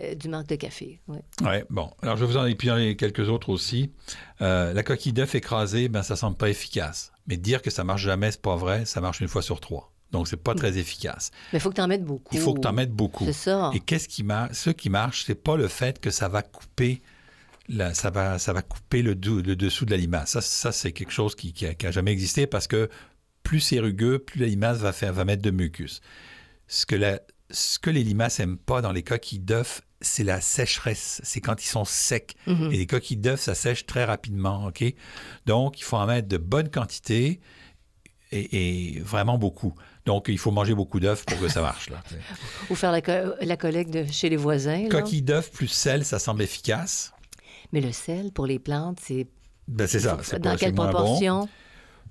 euh, 0.00 0.16
du 0.16 0.28
marc 0.28 0.48
de 0.48 0.56
café. 0.56 0.98
Oui, 1.06 1.18
ouais, 1.44 1.64
bon. 1.70 1.92
Alors, 2.02 2.16
je 2.16 2.24
vais 2.24 2.32
vous 2.32 2.38
en 2.38 2.46
épiler 2.46 2.96
quelques 2.96 3.28
autres 3.28 3.50
aussi. 3.50 3.92
Euh, 4.40 4.72
la 4.72 4.82
coquille 4.82 5.12
d'œuf 5.12 5.36
écrasée, 5.36 5.88
ben, 5.88 6.02
ça 6.02 6.16
semble 6.16 6.36
pas 6.36 6.48
efficace. 6.48 7.12
Mais 7.28 7.36
dire 7.36 7.62
que 7.62 7.70
ça 7.70 7.84
marche 7.84 8.02
jamais, 8.02 8.32
c'est 8.32 8.42
pas 8.42 8.56
vrai. 8.56 8.84
Ça 8.84 9.00
marche 9.00 9.20
une 9.20 9.28
fois 9.28 9.42
sur 9.42 9.60
trois. 9.60 9.92
Donc, 10.12 10.28
c'est 10.28 10.36
pas 10.36 10.54
très 10.54 10.78
efficace. 10.78 11.30
Mais 11.52 11.58
il 11.58 11.60
faut 11.60 11.70
que 11.70 11.74
tu 11.74 11.80
en 11.80 11.88
mettes 11.88 12.04
beaucoup. 12.04 12.34
Il 12.34 12.40
faut 12.40 12.54
que 12.54 12.60
tu 12.60 12.68
en 12.68 12.72
mettes 12.72 12.92
beaucoup. 12.92 13.24
C'est 13.24 13.32
ça. 13.32 13.70
Et 13.74 13.80
qu'est-ce 13.80 14.08
qui 14.08 14.22
marche? 14.22 14.52
Ce 14.54 14.70
qui 14.70 14.88
marche, 14.88 15.24
c'est 15.26 15.34
pas 15.34 15.56
le 15.56 15.68
fait 15.68 16.00
que 16.00 16.10
ça 16.10 16.28
va 16.28 16.42
couper 16.42 17.02
ça, 17.94 18.10
va, 18.10 18.38
ça 18.38 18.52
va 18.52 18.62
couper 18.62 19.02
le, 19.02 19.14
dessous 19.14 19.84
de 19.86 19.90
la 19.90 19.96
limace. 19.96 20.30
Ça, 20.30 20.40
ça 20.40 20.72
c'est 20.72 20.92
quelque 20.92 21.12
chose 21.12 21.34
qui, 21.34 21.52
qui, 21.52 21.66
a, 21.66 21.74
qui 21.74 21.86
a 21.86 21.90
jamais 21.90 22.12
existé 22.12 22.46
parce 22.46 22.66
que 22.66 22.88
plus 23.42 23.60
c'est 23.60 23.80
rugueux, 23.80 24.18
plus 24.18 24.40
la 24.40 24.46
limace 24.46 24.78
va, 24.78 24.92
faire, 24.92 25.12
va 25.12 25.24
mettre 25.24 25.42
de 25.42 25.50
mucus. 25.50 26.00
Ce 26.68 26.86
que, 26.86 26.96
la- 26.96 27.20
ce 27.50 27.78
que 27.78 27.90
les 27.90 28.02
limaces 28.02 28.38
n'aiment 28.38 28.58
pas 28.58 28.82
dans 28.82 28.92
les 28.92 29.02
coquilles 29.02 29.38
d'œufs, 29.40 29.82
c'est 30.00 30.24
la 30.24 30.40
sécheresse. 30.40 31.20
C'est 31.24 31.40
quand 31.40 31.62
ils 31.62 31.66
sont 31.68 31.84
secs. 31.84 32.34
Mhm. 32.46 32.72
Et 32.72 32.76
les 32.76 32.86
coquilles 32.86 33.16
d'œufs, 33.16 33.40
ça 33.40 33.54
sèche 33.54 33.86
très 33.86 34.04
rapidement. 34.04 34.66
OK? 34.66 34.84
Donc, 35.46 35.80
il 35.80 35.84
faut 35.84 35.96
en 35.96 36.06
mettre 36.06 36.28
de 36.28 36.36
bonnes 36.38 36.70
quantités 36.70 37.40
et, 38.32 38.96
et 38.96 39.00
vraiment 39.00 39.38
beaucoup. 39.38 39.74
Donc, 40.06 40.26
il 40.28 40.38
faut 40.38 40.52
manger 40.52 40.74
beaucoup 40.74 41.00
d'œufs 41.00 41.24
pour 41.26 41.38
que 41.40 41.48
ça 41.48 41.60
marche. 41.60 41.90
Là. 41.90 42.02
Ou 42.70 42.74
faire 42.76 42.92
la, 42.92 43.02
co- 43.02 43.34
la 43.40 43.56
collecte 43.56 43.90
de 43.92 44.04
chez 44.10 44.28
les 44.28 44.36
voisins. 44.36 44.84
là. 44.84 44.88
Coquilles 44.88 45.22
d'œufs 45.22 45.50
plus 45.50 45.68
sel, 45.68 46.04
ça 46.04 46.18
semble 46.18 46.42
efficace. 46.42 47.12
Mais 47.72 47.80
le 47.80 47.90
sel, 47.92 48.30
pour 48.32 48.46
les 48.46 48.58
plantes, 48.60 49.00
c'est 49.02 49.26
Ben, 49.68 49.86
c'est 49.88 49.98
ça. 50.00 50.16
dans 50.38 50.56
quelle 50.56 50.72
bon. 50.72 50.84
proportion? 50.88 51.48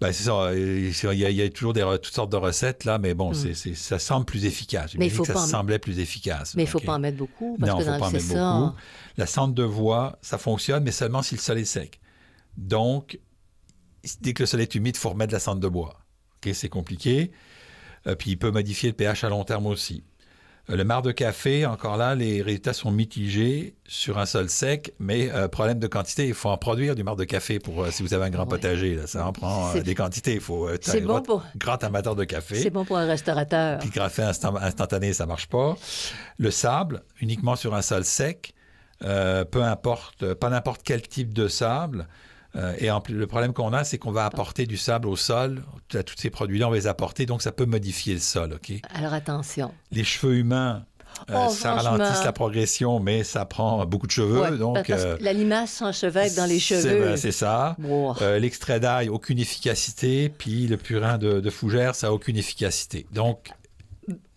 Ben, 0.01 0.11
c'est 0.11 0.23
ça. 0.23 0.53
Il 0.53 0.89
y, 0.91 1.25
a, 1.25 1.29
il 1.29 1.35
y 1.37 1.41
a 1.41 1.49
toujours 1.49 1.71
des, 1.71 1.81
toutes 2.03 2.13
sortes 2.13 2.29
de 2.33 2.35
recettes, 2.35 2.83
là, 2.83 2.97
mais 2.97 3.13
bon, 3.13 3.33
c'est- 3.33 3.53
ça 3.75 3.97
semble 3.97 4.25
plus 4.25 4.43
efficace. 4.43 4.93
Hmm. 4.93 4.97
Mais 4.99 5.05
il 5.07 5.11
faut 5.11 5.23
que 5.23 5.31
ça 5.31 5.39
en- 5.39 5.47
semblait 5.47 5.79
plus 5.79 5.99
efficace. 5.99 6.53
Mais 6.55 6.63
il 6.63 6.65
ne 6.65 6.69
faut 6.71 6.81
pas 6.81 6.95
en 6.95 6.99
mettre 6.99 7.15
beaucoup, 7.17 7.55
parce 7.57 7.71
non, 7.71 7.77
il 7.79 7.85
faut 7.85 7.91
dans 7.91 7.99
pas 7.99 8.07
en 8.07 8.11
mettre 8.11 8.25
ça. 8.25 8.59
beaucoup. 8.59 8.75
La 9.15 9.25
cendre 9.25 9.53
de 9.53 9.65
bois, 9.65 10.19
ça 10.21 10.37
fonctionne, 10.37 10.83
mais 10.83 10.91
seulement 10.91 11.21
si 11.21 11.35
le 11.35 11.39
sol 11.39 11.59
est 11.59 11.63
sec. 11.63 12.01
Donc, 12.57 13.17
dès 14.19 14.33
que 14.33 14.43
le 14.43 14.47
sol 14.47 14.59
est 14.59 14.75
humide, 14.75 14.97
il 14.97 14.99
faut 14.99 15.09
remettre 15.11 15.29
de 15.29 15.35
la 15.35 15.39
cendre 15.39 15.61
de 15.61 15.67
bois. 15.69 16.01
OK, 16.45 16.53
c'est 16.53 16.67
compliqué. 16.69 17.31
Euh, 18.07 18.15
puis, 18.15 18.31
il 18.31 18.37
peut 18.37 18.51
modifier 18.51 18.89
le 18.89 18.95
pH 18.95 19.23
à 19.23 19.29
long 19.29 19.43
terme 19.43 19.65
aussi. 19.67 20.03
Euh, 20.69 20.75
Le 20.75 20.83
marc 20.83 21.03
de 21.05 21.11
café, 21.11 21.65
encore 21.65 21.95
là, 21.97 22.15
les 22.15 22.41
résultats 22.41 22.73
sont 22.73 22.89
mitigés 22.91 23.75
sur 23.87 24.17
un 24.17 24.25
sol 24.25 24.49
sec, 24.49 24.93
mais 24.99 25.31
euh, 25.31 25.47
problème 25.47 25.77
de 25.79 25.87
quantité, 25.87 26.27
il 26.27 26.33
faut 26.33 26.49
en 26.49 26.57
produire 26.57 26.95
du 26.95 27.03
marc 27.03 27.17
de 27.17 27.23
café 27.23 27.59
pour 27.59 27.83
euh, 27.83 27.91
si 27.91 28.01
vous 28.03 28.13
avez 28.15 28.25
un 28.25 28.29
grand 28.31 28.43
Ouais. 28.43 28.49
potager. 28.49 28.95
Là, 28.95 29.05
ça 29.07 29.25
en 29.27 29.31
prend 29.33 29.67
euh, 29.67 29.73
C'est- 29.73 29.83
des 29.83 29.93
quantités. 29.95 30.33
Il 30.33 30.39
faut 30.39 30.67
C'est 30.81 30.97
un 30.97 31.01
bon 31.01 31.13
grand, 31.13 31.21
pour- 31.21 31.43
grand 31.57 31.83
amateur 31.83 32.15
de 32.15 32.21
C'est 32.23 32.27
café. 32.27 32.69
bon 32.71 32.83
pour 32.85 32.97
un 32.97 33.05
restaurateur. 33.05 33.79
Puis 33.79 33.89
café 33.91 34.23
instant- 34.23 34.55
instantané, 34.55 35.13
ça 35.13 35.25
marche 35.25 35.47
pas. 35.47 35.75
Le 36.37 36.49
sable, 36.51 37.03
uniquement 37.21 37.55
sur 37.55 37.75
un 37.75 37.81
sol 37.83 38.03
sec, 38.03 38.53
peu 38.99 39.61
importe, 39.63 40.33
pas 40.33 40.49
n'importe 40.49 40.81
quel 40.83 41.01
type 41.03 41.33
de 41.33 41.47
sable. 41.47 42.07
Euh, 42.55 42.73
et 42.79 42.89
en 42.89 43.01
plus, 43.01 43.15
le 43.15 43.27
problème 43.27 43.53
qu'on 43.53 43.73
a, 43.73 43.83
c'est 43.83 43.97
qu'on 43.97 44.11
va 44.11 44.25
apporter 44.25 44.65
du 44.65 44.77
sable 44.77 45.07
au 45.07 45.15
sol. 45.15 45.63
À 45.93 46.03
tous 46.03 46.15
ces 46.17 46.29
produits-là, 46.29 46.67
on 46.67 46.71
va 46.71 46.77
les 46.77 46.87
apporter, 46.87 47.25
donc 47.25 47.41
ça 47.41 47.51
peut 47.51 47.65
modifier 47.65 48.13
le 48.13 48.19
sol. 48.19 48.53
OK? 48.53 48.71
Alors 48.93 49.13
attention. 49.13 49.73
Les 49.91 50.03
cheveux 50.03 50.35
humains, 50.35 50.85
euh, 51.29 51.45
Oh, 51.47 51.49
ça 51.49 51.73
ralentit 51.73 52.23
la 52.23 52.31
progression, 52.31 52.99
mais 52.99 53.23
ça 53.23 53.45
prend 53.45 53.85
beaucoup 53.85 54.07
de 54.07 54.11
cheveux. 54.11 54.41
Ouais, 54.41 54.57
donc, 54.57 54.89
euh, 54.89 55.17
la 55.21 55.33
limace 55.33 55.71
s'enchevêtre 55.71 56.35
dans 56.35 56.45
les 56.45 56.59
cheveux. 56.59 57.15
C'est 57.17 57.31
ça. 57.31 57.75
Wow. 57.81 58.15
Euh, 58.21 58.39
L'extrait 58.39 58.79
d'ail, 58.79 59.09
aucune 59.09 59.39
efficacité. 59.39 60.29
Puis 60.29 60.67
le 60.67 60.77
purin 60.77 61.17
de, 61.17 61.39
de 61.39 61.49
fougère, 61.49 61.95
ça 61.95 62.07
n'a 62.07 62.13
aucune 62.13 62.37
efficacité. 62.37 63.05
Donc, 63.11 63.49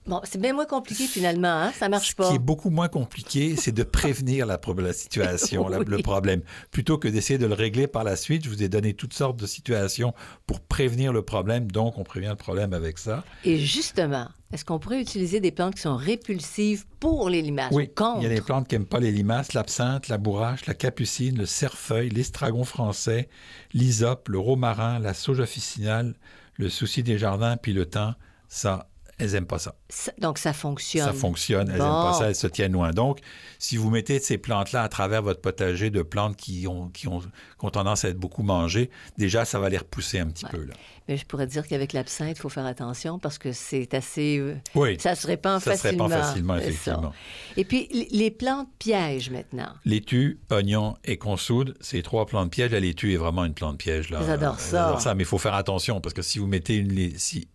Bon, 0.08 0.20
c'est 0.24 0.40
bien 0.40 0.54
moins 0.54 0.64
compliqué 0.64 1.06
finalement, 1.06 1.48
hein? 1.48 1.72
Ça 1.78 1.90
marche 1.90 2.10
Ce 2.10 2.14
pas. 2.14 2.30
qui 2.30 2.36
est 2.36 2.40
beaucoup 2.40 2.70
moins 2.70 2.88
compliqué, 2.88 3.56
c'est 3.56 3.72
de 3.72 3.82
prévenir 3.82 4.46
la, 4.46 4.58
situation, 4.94 5.68
la- 5.68 5.80
le 5.80 5.98
problème, 6.02 6.40
plutôt 6.70 6.96
que 6.96 7.08
d'essayer 7.08 7.38
de 7.38 7.46
le 7.46 7.52
régler 7.52 7.86
par 7.86 8.04
la 8.04 8.16
suite. 8.16 8.44
Je 8.44 8.48
vous 8.48 8.62
ai 8.62 8.70
donné 8.70 8.94
toutes 8.94 9.12
sortes 9.12 9.38
de 9.38 9.46
situations 9.46 10.14
pour 10.46 10.60
prévenir 10.60 11.12
le 11.12 11.20
problème, 11.20 11.70
donc 11.70 11.98
on 11.98 12.04
prévient 12.04 12.28
le 12.28 12.36
problème 12.36 12.72
avec 12.72 12.96
ça. 12.98 13.22
Et 13.44 13.58
justement, 13.58 14.28
est-ce 14.50 14.64
qu'on 14.64 14.78
pourrait 14.78 15.00
utiliser 15.02 15.40
des 15.40 15.50
plantes 15.50 15.74
qui 15.74 15.82
sont 15.82 15.96
répulsives 15.96 16.86
pour 17.00 17.28
les 17.28 17.42
limaces 17.42 17.72
oui, 17.72 17.84
ou 17.90 17.94
contre? 17.94 18.20
il 18.20 18.22
y 18.22 18.26
a 18.32 18.34
des 18.34 18.40
plantes 18.40 18.66
qui 18.66 18.74
n'aiment 18.76 18.86
pas 18.86 19.00
les 19.00 19.12
limaces, 19.12 19.52
l'absinthe, 19.52 20.08
la 20.08 20.16
bourrache, 20.16 20.64
la 20.64 20.72
capucine, 20.74 21.36
le 21.36 21.44
cerfeuil, 21.44 22.08
l'estragon 22.08 22.64
français, 22.64 23.28
l'hysope, 23.74 24.30
le 24.30 24.38
romarin, 24.38 24.98
la 25.00 25.12
sauge 25.12 25.40
officinale, 25.40 26.14
le 26.56 26.70
souci 26.70 27.02
des 27.02 27.18
jardins, 27.18 27.58
puis 27.58 27.74
le 27.74 27.84
temps, 27.84 28.14
ça, 28.48 28.88
elles 29.18 29.32
n'aiment 29.32 29.46
pas 29.46 29.58
ça. 29.58 29.74
Ça- 29.88 30.12
Donc 30.18 30.38
ça 30.38 30.52
fonctionne. 30.52 31.04
Ça 31.06 31.12
fonctionne, 31.12 31.68
elles 31.68 31.78
n'aiment 31.78 31.88
Bon. 31.88 32.02
pas 32.04 32.12
ça, 32.14 32.28
elles 32.28 32.34
se 32.34 32.46
tiennent 32.46 32.72
loin. 32.72 32.90
Donc, 32.92 33.18
si 33.58 33.76
vous 33.76 33.90
mettez 33.90 34.18
ces 34.20 34.38
plantes-là 34.38 34.82
à 34.82 34.88
travers 34.88 35.22
votre 35.22 35.40
potager 35.40 35.90
de 35.90 36.02
plantes 36.02 36.36
qui 36.36 36.66
ont, 36.68 36.88
qui 36.90 37.08
ont, 37.08 37.20
qui 37.20 37.26
ont 37.60 37.70
tendance 37.70 38.04
à 38.04 38.08
être 38.10 38.18
beaucoup 38.18 38.42
mangées, 38.42 38.90
déjà, 39.16 39.44
ça 39.44 39.58
va 39.58 39.68
les 39.68 39.78
repousser 39.78 40.18
un 40.20 40.26
petit 40.28 40.44
peu. 40.46 40.64
Là. 40.64 40.74
Mais 41.08 41.16
je 41.16 41.24
pourrais 41.24 41.46
dire 41.46 41.66
qu'avec 41.66 41.94
l'absinthe, 41.94 42.36
il 42.36 42.40
faut 42.40 42.50
faire 42.50 42.66
attention 42.66 43.18
parce 43.18 43.38
que 43.38 43.52
c'est 43.52 43.94
assez. 43.94 44.38
euh, 44.38 44.54
Oui, 44.74 44.98
Ça 45.00 45.14
se 45.14 45.26
répand 45.26 45.60
ça 45.60 45.74
se 45.76 45.82
facilement. 45.82 46.04
répand 46.06 46.22
facilement, 46.22 46.56
effectivement. 46.56 47.12
Et 47.56 47.64
puis, 47.64 47.88
les 48.10 48.30
plantes 48.30 48.68
pièges 48.78 49.30
maintenant. 49.30 49.72
Laitue, 49.86 50.38
oignon 50.50 50.96
et 51.04 51.16
consoude, 51.16 51.76
c'est 51.80 52.02
trois 52.02 52.26
plantes 52.26 52.50
pièges. 52.50 52.72
La 52.72 52.80
laitue 52.80 53.14
est 53.14 53.16
vraiment 53.16 53.44
une 53.46 53.54
plante 53.54 53.78
piège. 53.78 54.10
Là. 54.10 54.20
J'adore 54.26 54.54
Euh, 54.54 54.58
ça. 54.58 54.84
j'adore 54.84 55.00
ça, 55.00 55.14
mais 55.14 55.22
il 55.22 55.26
faut 55.26 55.38
faire 55.38 55.54
attention 55.54 56.00
parce 56.02 56.12
que 56.14 56.22
si 56.22 56.38
vous 56.38 56.46
mettez 56.46 56.76
une... 56.76 57.16
Si, 57.18 57.48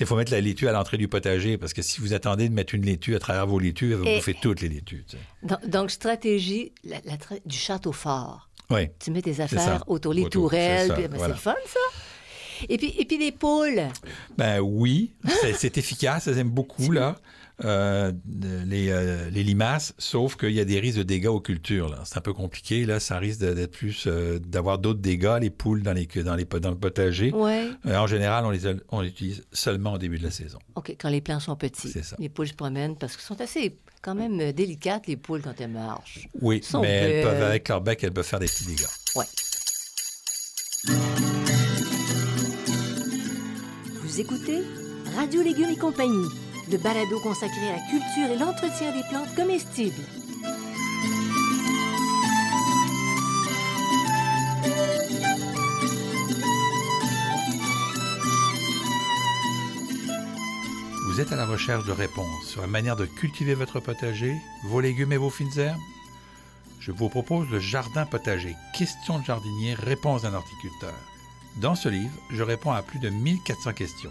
il 0.00 0.06
faut 0.06 0.16
mettre 0.16 0.32
la 0.32 0.40
laitue 0.40 0.68
à 0.68 0.72
l'entrée 0.72 0.98
du 0.98 1.08
potager 1.08 1.58
parce 1.58 1.72
que 1.72 1.82
si 1.82 2.00
vous 2.00 2.12
attendez 2.14 2.48
de 2.48 2.54
mettre 2.54 2.74
une 2.74 2.84
laitue 2.84 3.14
à 3.14 3.18
travers 3.18 3.46
vos 3.46 3.58
laitues, 3.58 3.92
elle 3.92 3.98
va 3.98 4.10
Et- 4.10 4.16
bouffer 4.16 4.36
toutes 4.40 4.60
les 4.60 4.68
laitues. 4.68 5.04
tu 5.08 5.16
sais. 5.16 5.68
Donc, 5.68 5.90
stratégie 5.90 6.72
la- 6.84 7.00
la 7.04 7.16
tra- 7.16 7.40
du 7.44 7.56
château 7.56 7.92
fort. 7.92 8.48
Oui. 8.70 8.88
Tu 8.98 9.10
mets 9.10 9.22
tes 9.22 9.40
affaires 9.40 9.84
autour 9.86 10.14
les 10.14 10.22
Autour, 10.22 10.50
tourelles. 10.50 10.92
c'est 10.96 11.08
ben, 11.08 11.16
voilà. 11.16 11.34
C'est 11.34 11.50
le 11.50 11.54
fun, 11.54 11.54
ça. 11.66 12.66
Et 12.68 12.78
puis, 12.78 12.94
et 12.96 13.04
puis 13.04 13.18
les 13.18 13.32
poules. 13.32 13.82
Ben 14.38 14.60
oui, 14.60 15.14
c'est, 15.40 15.52
c'est 15.54 15.76
efficace, 15.78 16.28
elles 16.28 16.38
aiment 16.38 16.48
beaucoup 16.50 16.92
là. 16.92 17.16
Euh, 17.64 18.12
les, 18.66 18.90
euh, 18.90 19.30
les 19.30 19.42
limaces, 19.42 19.94
sauf 19.98 20.36
qu'il 20.36 20.52
y 20.52 20.60
a 20.60 20.64
des 20.64 20.80
risques 20.80 20.98
de 20.98 21.02
dégâts 21.02 21.26
aux 21.28 21.40
cultures. 21.40 21.88
Là. 21.88 22.00
C'est 22.04 22.18
un 22.18 22.20
peu 22.22 22.32
compliqué. 22.32 22.84
Là. 22.84 23.00
Ça 23.00 23.18
risque 23.18 23.40
d'être 23.40 23.70
plus 23.72 24.04
euh, 24.06 24.38
d'avoir 24.38 24.78
d'autres 24.78 25.00
dégâts, 25.00 25.38
les 25.40 25.50
poules 25.50 25.82
dans, 25.82 25.92
les, 25.92 26.06
dans, 26.06 26.34
les, 26.34 26.44
dans 26.44 26.70
le 26.70 26.76
potager. 26.78 27.32
En 27.32 28.06
général, 28.06 28.44
on 28.44 28.50
les, 28.50 28.66
a- 28.66 28.74
on 28.90 29.00
les 29.00 29.08
utilise 29.08 29.42
seulement 29.52 29.92
au 29.94 29.98
début 29.98 30.18
de 30.18 30.24
la 30.24 30.30
saison. 30.30 30.58
OK, 30.74 30.96
quand 31.00 31.08
les 31.08 31.20
plants 31.20 31.40
sont 31.40 31.56
petits. 31.56 31.88
C'est 31.90 32.04
ça. 32.04 32.16
Les 32.18 32.28
poules 32.28 32.48
se 32.48 32.54
promènent 32.54 32.96
parce 32.96 33.16
qu'elles 33.16 33.24
sont 33.26 33.40
assez, 33.40 33.76
quand 34.02 34.14
même, 34.14 34.52
délicates, 34.52 35.06
les 35.06 35.16
poules, 35.16 35.42
quand 35.42 35.54
elles 35.60 35.70
marchent. 35.70 36.28
Oui, 36.40 36.62
Sont 36.62 36.80
mais 36.82 36.88
elles 36.88 37.10
belles. 37.10 37.24
peuvent, 37.24 37.42
avec 37.42 37.68
leur 37.68 37.80
bec, 37.80 38.02
elles 38.02 38.12
peuvent 38.12 38.26
faire 38.26 38.40
des 38.40 38.46
petits 38.46 38.66
dégâts. 38.66 38.86
Oui. 39.16 39.24
Vous 44.02 44.20
écoutez 44.20 44.62
Radio 45.16 45.42
Légumes 45.42 45.70
et 45.70 45.76
compagnie, 45.76 46.26
le 46.70 46.78
balado 46.78 47.20
consacré 47.20 47.68
à 47.68 47.72
la 47.72 47.82
culture 47.90 48.30
et 48.30 48.38
l'entretien 48.38 48.92
des 48.92 49.02
plantes 49.08 49.34
comestibles. 49.34 50.02
Vous 61.06 61.20
êtes 61.20 61.32
à 61.32 61.36
la 61.36 61.46
recherche 61.46 61.84
de 61.84 61.92
réponses 61.92 62.46
sur 62.46 62.62
la 62.62 62.66
manière 62.66 62.96
de 62.96 63.04
cultiver 63.04 63.54
votre 63.54 63.80
potager, 63.80 64.34
vos 64.64 64.80
légumes 64.80 65.12
et 65.12 65.18
vos 65.18 65.30
fines 65.30 65.58
herbes? 65.58 65.78
Je 66.80 66.90
vous 66.90 67.08
propose 67.08 67.48
le 67.50 67.60
Jardin 67.60 68.06
potager, 68.06 68.56
questions 68.76 69.18
de 69.18 69.24
jardinier, 69.24 69.74
réponses 69.74 70.22
d'un 70.22 70.34
horticulteur. 70.34 70.94
Dans 71.60 71.74
ce 71.74 71.88
livre, 71.88 72.14
je 72.30 72.42
réponds 72.42 72.72
à 72.72 72.82
plus 72.82 72.98
de 72.98 73.10
1400 73.10 73.72
questions. 73.74 74.10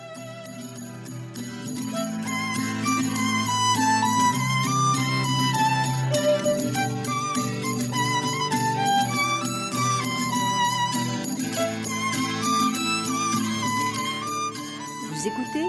Vous 15.21 15.27
écoutez 15.27 15.65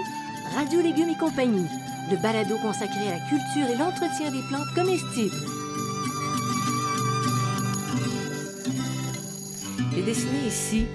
Radio 0.55 0.81
Légumes 0.81 1.09
et 1.09 1.17
compagnie, 1.17 1.67
le 2.09 2.17
balado 2.17 2.57
consacré 2.57 3.07
à 3.07 3.11
la 3.11 3.19
culture 3.29 3.69
et 3.71 3.77
l'entretien 3.77 4.31
des 4.31 4.41
plantes 4.47 4.73
comestibles. 4.73 5.35
J'ai 9.93 10.01
dessiné 10.01 10.47
ici. 10.47 10.85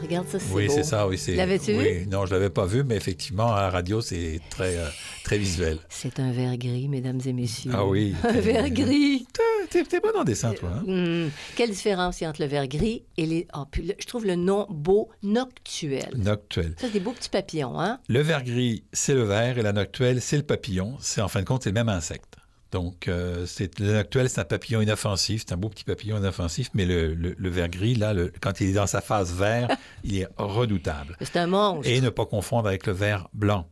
Regarde 0.00 0.28
ça, 0.28 0.38
c'est 0.38 0.54
Oui, 0.54 0.68
c'est 0.70 0.82
ça, 0.82 1.06
oui. 1.06 1.18
c'est- 1.18 1.34
L'avais-tu 1.34 1.72
vu? 1.72 1.78
Oui, 1.78 2.06
non, 2.10 2.24
je 2.24 2.32
l'avais 2.32 2.48
pas 2.48 2.64
vu, 2.64 2.84
mais 2.84 2.96
effectivement, 2.96 3.52
à 3.54 3.60
la 3.62 3.70
radio, 3.70 4.00
c'est 4.00 4.40
très, 4.48 4.76
euh, 4.76 4.88
très 5.26 5.38
visuel. 5.38 5.78
C'est 5.88 6.20
un 6.20 6.30
verre 6.30 6.56
gris, 6.56 6.88
mesdames 6.88 7.20
et 7.26 7.32
messieurs. 7.32 7.72
Ah 7.74 7.84
oui. 7.84 8.14
Un 8.24 8.32
verre 8.40 8.70
gris. 8.70 9.26
T'es 9.70 9.82
t'es 9.82 9.98
bon 10.00 10.10
en 10.16 10.22
dessin, 10.24 10.52
toi. 10.52 10.70
hein? 10.74 10.84
Hum, 10.86 11.30
Quelle 11.56 11.70
différence 11.70 12.20
il 12.20 12.24
y 12.24 12.26
a 12.26 12.30
entre 12.30 12.40
le 12.42 12.46
verre 12.46 12.68
gris 12.68 13.02
et 13.16 13.26
les... 13.26 13.48
puis 13.72 13.82
le- 13.82 13.94
je 13.98 14.06
trouve 14.06 14.24
le 14.24 14.36
nom 14.36 14.66
beau, 14.70 15.10
noctuel. 15.24 16.10
Noctuel. 16.16 16.74
Ça, 16.78 16.86
c'est 16.86 16.92
des 16.92 17.00
beaux 17.00 17.10
petits 17.12 17.28
papillons, 17.28 17.78
hein? 17.80 17.98
Le 18.08 18.20
vert 18.20 18.44
gris, 18.44 18.84
c'est 18.92 19.14
le 19.14 19.24
vert, 19.24 19.58
et 19.58 19.62
la 19.62 19.72
noctuelle, 19.72 20.20
c'est 20.22 20.36
le 20.36 20.42
papillon. 20.44 20.96
C'est 21.00 21.20
en 21.20 21.28
fin 21.28 21.40
de 21.40 21.44
compte, 21.46 21.64
c'est 21.64 21.70
le 21.70 21.74
même 21.74 21.88
insecte. 21.88 22.36
Donc, 22.72 23.08
euh, 23.08 23.46
c'est 23.46 23.78
le 23.80 23.92
noctuel, 23.92 24.28
c'est 24.28 24.40
un 24.40 24.44
papillon 24.44 24.80
inoffensif, 24.80 25.44
c'est 25.46 25.54
un 25.54 25.56
beau 25.56 25.68
petit 25.68 25.84
papillon 25.84 26.18
inoffensif, 26.18 26.68
mais 26.74 26.84
le, 26.84 27.14
le, 27.14 27.34
le 27.36 27.48
vert 27.48 27.68
gris, 27.68 27.94
là, 27.94 28.12
le- 28.14 28.32
quand 28.40 28.60
il 28.60 28.68
est 28.70 28.74
dans 28.74 28.86
sa 28.86 29.00
phase 29.00 29.32
vert, 29.34 29.68
il 30.04 30.18
est 30.18 30.28
redoutable. 30.36 31.16
C'est 31.20 31.36
un 31.36 31.46
monstre. 31.48 31.90
Et 31.90 32.00
ne 32.00 32.10
pas 32.10 32.26
confondre 32.26 32.68
avec 32.68 32.86
le 32.86 32.92
vert 32.92 33.28
blanc. 33.34 33.68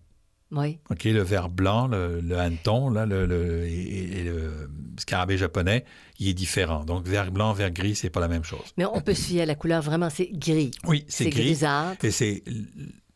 Oui. 0.50 0.78
OK, 0.90 1.04
le 1.04 1.22
vert 1.22 1.48
blanc, 1.48 1.86
le, 1.88 2.20
le 2.20 2.38
hanneton, 2.38 2.88
là, 2.90 3.06
le, 3.06 3.26
le- 3.26 3.66
et, 3.66 4.20
et 4.20 4.24
le 4.24 4.68
scarabée 4.98 5.36
japonais, 5.38 5.84
il 6.20 6.28
est 6.28 6.34
différent. 6.34 6.84
Donc, 6.84 7.06
vert 7.08 7.32
blanc, 7.32 7.52
vert 7.52 7.70
gris, 7.72 7.94
c'est 7.96 8.10
pas 8.10 8.20
la 8.20 8.28
même 8.28 8.44
chose. 8.44 8.60
Mais 8.76 8.84
on 8.84 9.00
peut 9.00 9.14
se 9.14 9.22
fier 9.26 9.42
à 9.42 9.46
la 9.46 9.54
couleur, 9.56 9.82
vraiment, 9.82 10.10
c'est 10.10 10.30
gris. 10.32 10.70
Oui, 10.86 11.04
c'est 11.08 11.30
gris. 11.30 11.42
grisâtre. 11.44 12.04
Et 12.04 12.10
c'est 12.12 12.44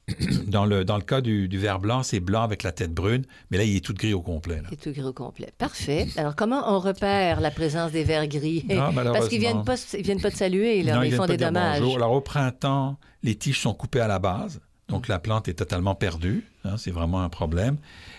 dans 0.46 0.64
le, 0.64 0.84
dans 0.84 0.96
le 0.96 1.02
cas 1.02 1.20
du, 1.20 1.48
du 1.48 1.58
vert 1.58 1.78
blanc, 1.78 2.02
c'est 2.02 2.18
blanc 2.20 2.42
avec 2.42 2.62
la 2.62 2.72
tête 2.72 2.92
brune, 2.94 3.24
mais 3.50 3.58
là, 3.58 3.64
il 3.64 3.76
est 3.76 3.84
tout 3.84 3.92
gris 3.94 4.14
au 4.14 4.22
complet. 4.22 4.56
là. 4.56 4.68
C'est 4.70 4.80
tout 4.80 4.90
gris 4.92 5.02
au 5.06 5.12
complet. 5.12 5.52
Parfait. 5.58 6.06
Alors, 6.16 6.34
comment 6.34 6.62
on 6.74 6.78
repère 6.80 7.40
la 7.40 7.50
présence 7.50 7.92
des 7.92 8.04
vers 8.04 8.26
gris? 8.26 8.64
Parce 8.66 9.28
qu'ils 9.28 9.38
viennent 9.38 9.58
malheureusement. 9.58 9.64
pas, 9.64 9.76
ils 9.98 10.02
viennent 10.02 10.20
pas 10.20 10.30
de 10.30 10.36
saluer, 10.36 10.82
là, 10.82 10.96
Non, 10.96 11.02
ils 11.02 11.08
viennent 11.08 11.16
font 11.20 11.26
pas 11.26 11.32
des 11.32 11.36
dire 11.36 11.48
dommages. 11.48 11.80
bonjour. 11.80 11.96
Alors, 11.96 12.12
au 12.12 12.20
printemps, 12.22 12.98
les 13.22 13.34
tiges 13.36 13.60
sont 13.60 13.74
coupées 13.74 14.00
à 14.00 14.08
la 14.08 14.18
base. 14.18 14.60
Donc, 14.88 15.06
la 15.08 15.18
plante 15.18 15.48
est 15.48 15.54
totalement 15.54 15.94
perdue. 15.94 16.44
hein, 16.64 16.76
c'est 16.78 16.90
vraiment 16.90 17.22
un 17.22 17.28
problème. 17.28 17.76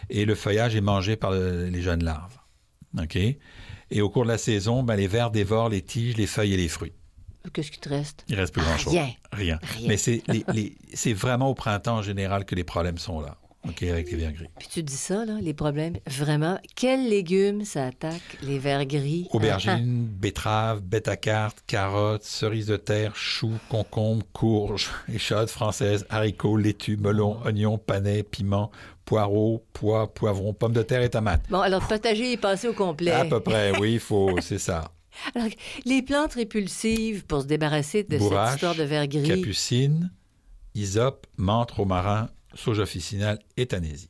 Et 0.09 0.25
le 0.25 0.35
feuillage 0.35 0.75
est 0.75 0.81
mangé 0.81 1.15
par 1.15 1.31
le- 1.31 1.65
les 1.67 1.81
jeunes 1.81 2.03
larves. 2.03 2.37
OK? 2.99 3.15
Et 3.15 4.01
au 4.01 4.09
cours 4.09 4.23
de 4.23 4.29
la 4.29 4.37
saison, 4.37 4.83
ben, 4.83 4.95
les 4.95 5.07
vers 5.07 5.31
dévorent 5.31 5.69
les 5.69 5.81
tiges, 5.81 6.15
les 6.17 6.27
feuilles 6.27 6.53
et 6.53 6.57
les 6.57 6.67
fruits. 6.67 6.93
Qu'est-ce 7.53 7.71
qui 7.71 7.79
te 7.79 7.89
reste? 7.89 8.23
Il 8.27 8.35
reste 8.35 8.53
plus 8.53 8.61
grand-chose. 8.61 8.93
Rien. 8.93 9.09
Rien. 9.31 9.59
Rien. 9.77 9.87
Mais 9.87 9.97
c'est 9.97 10.21
les- 10.27 10.43
les- 10.53 10.75
c'est 10.93 11.13
vraiment 11.13 11.49
au 11.49 11.55
printemps 11.55 11.97
en 11.97 12.01
général 12.03 12.45
que 12.45 12.53
les 12.53 12.63
problèmes 12.63 12.97
sont 12.97 13.19
là. 13.21 13.37
OK, 13.67 13.83
avec 13.83 14.09
les 14.09 14.17
vers 14.17 14.31
gris. 14.31 14.47
Puis 14.57 14.69
tu 14.71 14.83
dis 14.83 14.95
ça, 14.95 15.25
là, 15.25 15.37
les 15.41 15.53
problèmes. 15.53 15.97
Vraiment, 16.07 16.59
quels 16.75 17.09
légumes 17.09 17.65
ça 17.65 17.87
attaque 17.87 18.37
les 18.41 18.57
vers 18.57 18.85
gris? 18.85 19.25
Ah, 19.25 19.29
ah. 19.33 19.37
Aubergines, 19.37 20.05
betteraves, 20.05 20.81
bêta-cartes, 20.81 21.63
carottes, 21.67 22.23
cerises 22.23 22.67
de 22.67 22.77
terre, 22.77 23.15
choux, 23.15 23.57
concombres, 23.67 24.25
courges, 24.31 24.89
échalotes 25.13 25.49
françaises, 25.49 26.05
haricots, 26.09 26.55
laitues, 26.55 26.97
melons, 26.97 27.37
oignons, 27.45 27.77
panais, 27.77 28.23
piments, 28.23 28.71
poireaux, 29.03 29.65
pois, 29.73 30.13
poivrons, 30.13 30.53
pommes 30.53 30.73
de 30.73 30.83
terre 30.83 31.01
et 31.01 31.09
tomates. 31.09 31.43
Bon, 31.49 31.59
alors, 31.59 31.85
potager 31.85 32.31
est 32.31 32.37
passé 32.37 32.69
au 32.69 32.73
complet. 32.73 33.11
À 33.11 33.25
peu 33.25 33.41
près, 33.41 33.77
oui, 33.77 33.93
il 33.93 33.99
faut, 33.99 34.37
c'est 34.41 34.59
ça. 34.59 34.91
Alors, 35.35 35.49
les 35.85 36.01
plantes 36.01 36.33
répulsives 36.33 37.25
pour 37.25 37.41
se 37.41 37.47
débarrasser 37.47 38.03
de 38.03 38.17
Bourrache, 38.17 38.51
cette 38.51 38.55
histoire 38.55 38.75
de 38.75 38.83
vers 38.83 39.07
gris? 39.07 39.27
Capucine, 39.27 40.11
hysope, 40.75 41.27
menthe, 41.35 41.71
romarin, 41.71 42.29
sauge 42.55 42.79
officinale 42.79 43.39
et 43.57 43.65
tanésie. 43.65 44.09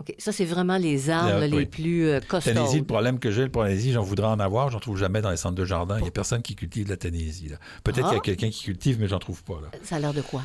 OK, 0.00 0.14
Ça, 0.18 0.32
c'est 0.32 0.44
vraiment 0.46 0.78
les 0.78 1.10
arbres 1.10 1.32
Ah, 1.36 1.40
là, 1.40 1.46
les 1.46 1.56
oui. 1.58 1.66
plus 1.66 2.06
euh, 2.06 2.20
costauds. 2.20 2.52
Tanésie, 2.54 2.78
le 2.78 2.84
problème 2.86 3.18
que 3.18 3.30
j'ai, 3.30 3.42
le 3.42 3.50
tanésie, 3.50 3.92
j'en 3.92 4.02
voudrais 4.02 4.28
en 4.28 4.40
avoir, 4.40 4.70
j'en 4.70 4.80
trouve 4.80 4.96
jamais 4.96 5.20
dans 5.20 5.30
les 5.30 5.36
centres 5.36 5.56
de 5.56 5.64
jardin. 5.64 5.98
Il 5.98 6.02
n'y 6.02 6.08
a 6.08 6.12
personne 6.12 6.40
qui 6.42 6.54
cultive 6.56 6.84
de 6.86 6.90
la 6.90 6.96
tanésie. 6.96 7.48
là. 7.48 7.56
Peut-être 7.84 8.06
Ah. 8.06 8.08
qu'il 8.08 8.16
y 8.16 8.18
a 8.18 8.36
quelqu'un 8.36 8.50
qui 8.50 8.64
cultive, 8.64 8.98
mais 8.98 9.08
j'en 9.08 9.18
trouve 9.18 9.42
pas. 9.44 9.60
Là. 9.60 9.68
Ça 9.82 9.96
a 9.96 9.98
l'air 9.98 10.14
de 10.14 10.22
quoi? 10.22 10.42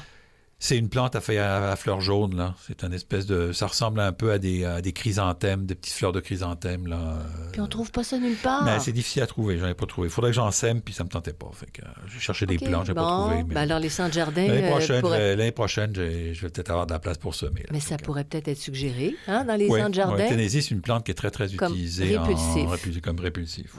C'est 0.58 0.78
une 0.78 0.88
plante 0.90 1.16
à 1.18 1.22
feuilles 1.22 1.38
à, 1.40 1.72
à 1.72 1.76
fleurs 1.76 2.00
jaunes, 2.00 2.36
là. 2.38 2.56
C'est 2.66 2.86
un 2.86 2.92
espèce 2.94 3.26
de. 3.26 3.52
Ça 3.52 3.68
ressemble 3.68 4.00
un 4.00 4.14
peu 4.14 4.32
à 4.32 4.40
des, 4.40 4.64
à 4.64 4.82
des 4.82 4.94
chrysanthèmes, 4.94 5.66
des 5.66 5.76
petites 5.76 5.94
fleurs 5.94 6.14
de 6.14 6.22
chrysanthèmes, 6.22 6.88
là. 6.88 6.96
Euh, 6.98 7.50
Puis 7.52 7.62
on 7.62 7.68
trouve 7.68 7.92
pas 7.92 8.04
ça 8.06 8.18
nulle 8.18 8.38
part. 8.38 8.64
Mais 8.64 8.80
c'est 8.80 8.94
difficile 8.94 9.22
à 9.22 9.28
trouver, 9.28 9.60
j'en 9.60 9.68
ai 9.68 9.74
pas 9.74 9.86
trouvé. 9.86 10.08
Il 10.08 10.12
faudrait 10.12 10.32
que 10.32 10.36
j'en 10.36 10.50
sème, 10.52 10.82
puis 10.82 10.94
ça 10.94 11.04
me 11.04 11.10
tentait 11.10 11.34
pas. 11.34 11.52
Fait 11.54 11.70
que 11.70 11.82
euh, 11.82 11.90
j'ai 12.08 12.20
cherché 12.20 12.46
des 12.46 12.58
plantes, 12.58 12.86
j'ai 12.88 12.94
bon, 12.94 13.02
pas 13.02 13.18
trouvé. 13.28 13.44
ben 13.44 13.48
Mais... 13.50 13.60
alors, 13.60 13.80
les 13.80 13.90
jardins 13.90 14.48
L'année 14.48 14.64
euh, 14.66 14.70
prochaine, 14.72 15.02
je 15.06 15.10
vais- 15.12 15.36
l'année 15.36 15.52
prochaine, 15.52 15.92
j'ai- 15.94 16.34
je 16.34 16.42
vais 16.42 16.50
peut-être 16.50 16.70
avoir 16.72 16.88
de 16.88 16.94
la 16.94 17.00
place 17.00 17.18
pour 17.18 17.36
semer. 17.36 17.60
là. 17.62 17.68
Mais 17.72 17.82
ça 17.82 17.98
pourrait 17.98 18.24
peut-être 18.24 18.48
être 18.48 18.58
suggéré 18.58 19.14
hein, 19.28 19.44
dans 19.44 19.56
les 19.56 19.68
Oui, 19.68 19.82
oui. 19.86 19.94
jardins. 19.94 20.26
Tennessee, 20.28 20.62
c'est 20.62 20.72
une 20.72 20.82
plante 20.82 21.04
qui 21.06 21.12
est 21.12 21.16
très, 21.16 21.32
très 21.32 21.50
Comme 21.50 21.74
utilisée 21.74 22.18
en- 22.18 22.24
répulsif. 22.24 23.02
comme 23.02 23.20
répulsif. 23.20 23.74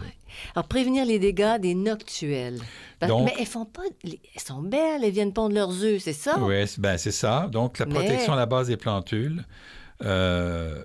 Alors, 0.54 0.68
prévenir 0.68 1.06
les 1.06 1.18
dégâts 1.18 1.58
des 1.58 1.74
noctuelles. 1.74 2.60
Parce- 2.98 3.10
Donc- 3.10 3.26
mais 3.26 3.34
elles 3.38 3.46
font 3.46 3.66
pas. 3.66 3.82
les- 4.04 4.20
Elles 4.34 4.40
sont 4.42 4.62
belles, 4.62 5.04
elles 5.04 5.10
viennent 5.10 5.32
pondre 5.32 5.54
leurs 5.54 5.82
œufs, 5.84 6.00
c'est 6.02 6.12
ça? 6.14 6.38
Oui, 6.40 6.66
c'est- 6.66 6.80
ben, 6.80 6.96
c'est 6.96 7.10
ça. 7.10 7.46
Donc, 7.52 7.78
la 7.78 7.86
Mais- 7.86 7.94
protection 7.94 8.32
à 8.32 8.36
la 8.36 8.46
base 8.46 8.68
des 8.68 8.76
plantules. 8.76 9.44
euh, 10.04 10.82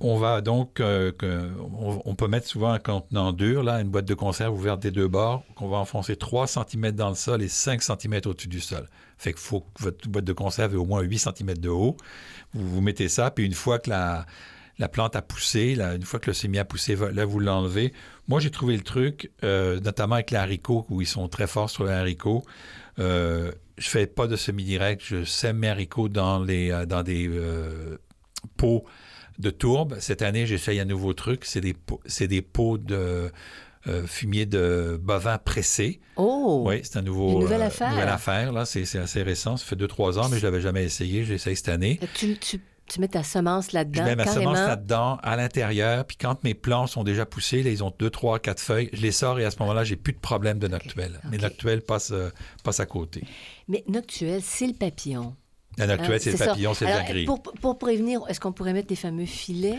on 0.00 0.16
va 0.16 0.40
donc, 0.40 0.80
euh, 0.80 1.12
que- 1.12 1.50
on, 1.78 2.02
on 2.04 2.14
peut 2.14 2.28
mettre 2.28 2.46
souvent 2.48 2.72
un 2.72 2.78
contenant 2.78 3.32
dur, 3.32 3.62
là, 3.62 3.80
une 3.80 3.88
boîte 3.88 4.04
de 4.06 4.14
conserve 4.14 4.52
ouverte 4.54 4.80
des 4.80 4.90
deux 4.90 5.08
bords, 5.08 5.44
qu'on 5.54 5.68
va 5.68 5.76
enfoncer 5.78 6.16
3 6.16 6.46
cm 6.46 6.92
dans 6.92 7.08
le 7.10 7.14
sol 7.14 7.42
et 7.42 7.48
5 7.48 7.80
cm 7.82 8.20
au-dessus 8.26 8.48
du 8.48 8.60
sol. 8.60 8.88
Fait 9.18 9.32
qu'il 9.32 9.40
faut 9.40 9.60
que 9.60 9.82
votre 9.84 10.08
boîte 10.08 10.24
de 10.24 10.32
conserve 10.32 10.74
ait 10.74 10.78
au 10.78 10.84
moins 10.84 11.00
8 11.02 11.18
cm 11.18 11.54
de 11.56 11.68
haut. 11.68 11.96
Vous, 12.52 12.68
vous 12.68 12.80
mettez 12.80 13.08
ça, 13.08 13.30
puis 13.30 13.44
une 13.46 13.54
fois 13.54 13.78
que 13.78 13.88
la, 13.90 14.26
la 14.78 14.88
plante 14.88 15.14
a 15.16 15.22
poussé, 15.22 15.74
là, 15.74 15.94
une 15.94 16.02
fois 16.02 16.18
que 16.20 16.28
le 16.28 16.34
sémi 16.34 16.58
a 16.58 16.64
poussé, 16.64 16.96
là, 17.12 17.24
vous 17.24 17.38
l'enlevez. 17.40 17.92
Moi, 18.28 18.40
j'ai 18.40 18.50
trouvé 18.50 18.76
le 18.76 18.82
truc, 18.82 19.30
euh, 19.44 19.78
notamment 19.80 20.16
avec 20.16 20.30
les 20.30 20.36
haricots, 20.38 20.84
où 20.90 21.00
ils 21.00 21.06
sont 21.06 21.28
très 21.28 21.46
forts 21.46 21.70
sur 21.70 21.84
les 21.84 21.92
haricots. 21.92 22.42
Euh, 22.98 23.52
je 23.78 23.88
fais 23.88 24.06
pas 24.06 24.26
de 24.26 24.36
semi-direct, 24.36 25.02
je 25.04 25.24
sème 25.24 25.58
mes 25.58 25.68
haricots 25.68 26.08
dans, 26.08 26.42
les, 26.42 26.70
euh, 26.70 26.86
dans 26.86 27.02
des 27.02 27.28
euh, 27.28 27.98
pots 28.56 28.84
de 29.38 29.50
tourbe. 29.50 29.96
Cette 30.00 30.22
année, 30.22 30.46
j'essaye 30.46 30.80
un 30.80 30.84
nouveau 30.84 31.12
truc, 31.12 31.44
c'est 31.44 31.60
des, 31.60 31.72
pots- 31.74 32.00
c'est 32.06 32.28
des 32.28 32.42
pots 32.42 32.78
de 32.78 33.30
euh, 33.86 34.06
fumier 34.06 34.46
de 34.46 34.98
bovin 35.02 35.38
pressé. 35.38 36.00
Oh! 36.16 36.64
Oui, 36.66 36.80
c'est 36.84 36.96
un 36.98 37.02
nouveau, 37.02 37.32
Une 37.34 37.40
nouvelle 37.40 37.62
affaire. 37.62 37.90
nouvelle 37.90 38.08
affaire. 38.08 38.52
Là, 38.52 38.64
c'est, 38.64 38.82
assez 38.96 39.22
récent. 39.22 39.56
Ça 39.56 39.64
fait 39.66 39.76
2-3 39.76 40.18
ans, 40.18 40.28
mais 40.30 40.38
je 40.38 40.44
l'avais 40.44 40.60
jamais 40.60 40.84
essayé. 40.84 41.24
J'essaye 41.24 41.56
cette 41.56 41.68
année. 41.68 41.98
Tu, 42.14 42.36
tu- 42.38 42.60
tu 42.88 43.00
mets 43.00 43.08
ta 43.08 43.22
semence 43.22 43.68
Je 43.70 43.76
là-dedans, 43.76 44.04
mets 44.04 44.16
ma 44.16 44.24
carrément. 44.24 44.54
semence 44.54 44.68
là-dedans, 44.68 45.18
à 45.22 45.36
l'intérieur, 45.36 46.04
puis 46.04 46.16
quand 46.16 46.42
mes 46.44 46.54
plants 46.54 46.86
sont 46.86 47.02
déjà 47.04 47.24
poussés, 47.26 47.62
là, 47.62 47.70
ils 47.70 47.82
ont 47.82 47.92
2, 47.98 48.10
3, 48.10 48.38
4 48.38 48.60
feuilles, 48.60 48.90
je 48.92 49.00
les 49.00 49.12
sors 49.12 49.40
et 49.40 49.44
à 49.44 49.50
ce 49.50 49.58
moment-là, 49.60 49.84
j'ai 49.84 49.96
plus 49.96 50.12
de 50.12 50.18
problème 50.18 50.58
de 50.58 50.68
noctuelle. 50.68 51.20
Mes 51.30 51.36
ok. 51.38 51.42
noctuelles 51.44 51.82
passent, 51.82 52.12
euh, 52.12 52.30
passent 52.62 52.80
à 52.80 52.86
côté. 52.86 53.24
Mais 53.68 53.84
noctuelle, 53.88 54.42
c'est 54.42 54.66
le 54.66 54.74
papillon. 54.74 55.34
La 55.76 55.88
noctuelle, 55.88 56.12
Hein, 56.14 56.18
c'est 56.20 56.32
le 56.32 56.38
papillon, 56.38 56.74
c'est 56.74 56.86
gris. 57.08 57.24
Pour, 57.24 57.42
pour 57.42 57.78
prévenir, 57.78 58.20
est-ce 58.28 58.38
qu'on 58.38 58.52
pourrait 58.52 58.72
mettre 58.74 58.86
des 58.86 58.94
fameux 58.96 59.26
filets? 59.26 59.78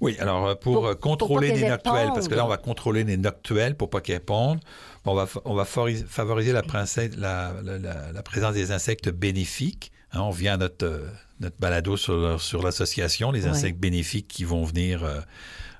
Oui, 0.00 0.16
alors 0.20 0.46
euh, 0.46 0.54
pour, 0.54 0.74
Pour- 0.74 0.86
euh, 0.86 0.92
pour 0.92 1.00
contrôler 1.00 1.48
pas 1.48 1.54
les 1.54 1.68
noctuelles, 1.68 2.10
parce 2.14 2.28
que 2.28 2.34
là, 2.34 2.44
on 2.44 2.48
va 2.48 2.56
contrôler 2.56 3.02
les 3.04 3.16
noctuelles 3.16 3.76
pour 3.76 3.90
pas 3.90 4.00
qu'elles 4.00 4.20
pondent. 4.20 4.60
On 5.06 5.14
va, 5.14 5.26
on 5.44 5.54
va 5.54 5.64
favoris- 5.64 6.04
favoriser 6.06 6.52
la, 6.52 6.62
princesse- 6.62 7.16
la, 7.16 7.52
la- 7.64 7.78
la- 7.78 8.12
la 8.12 8.22
présence 8.22 8.54
des 8.54 8.70
insectes 8.70 9.08
bénéfiques. 9.08 9.90
Hein, 10.14 10.20
on 10.20 10.30
vient 10.30 10.54
à 10.54 10.56
notre, 10.56 10.86
euh, 10.86 11.08
notre 11.40 11.56
balado 11.58 11.96
sur, 11.96 12.40
sur 12.40 12.62
l'association, 12.62 13.32
les 13.32 13.42
Ouais. 13.44 13.48
insectes 13.50 13.78
bénéfiques 13.78 14.28
qui 14.28 14.44
vont 14.44 14.64
venir 14.64 15.04
euh, 15.04 15.20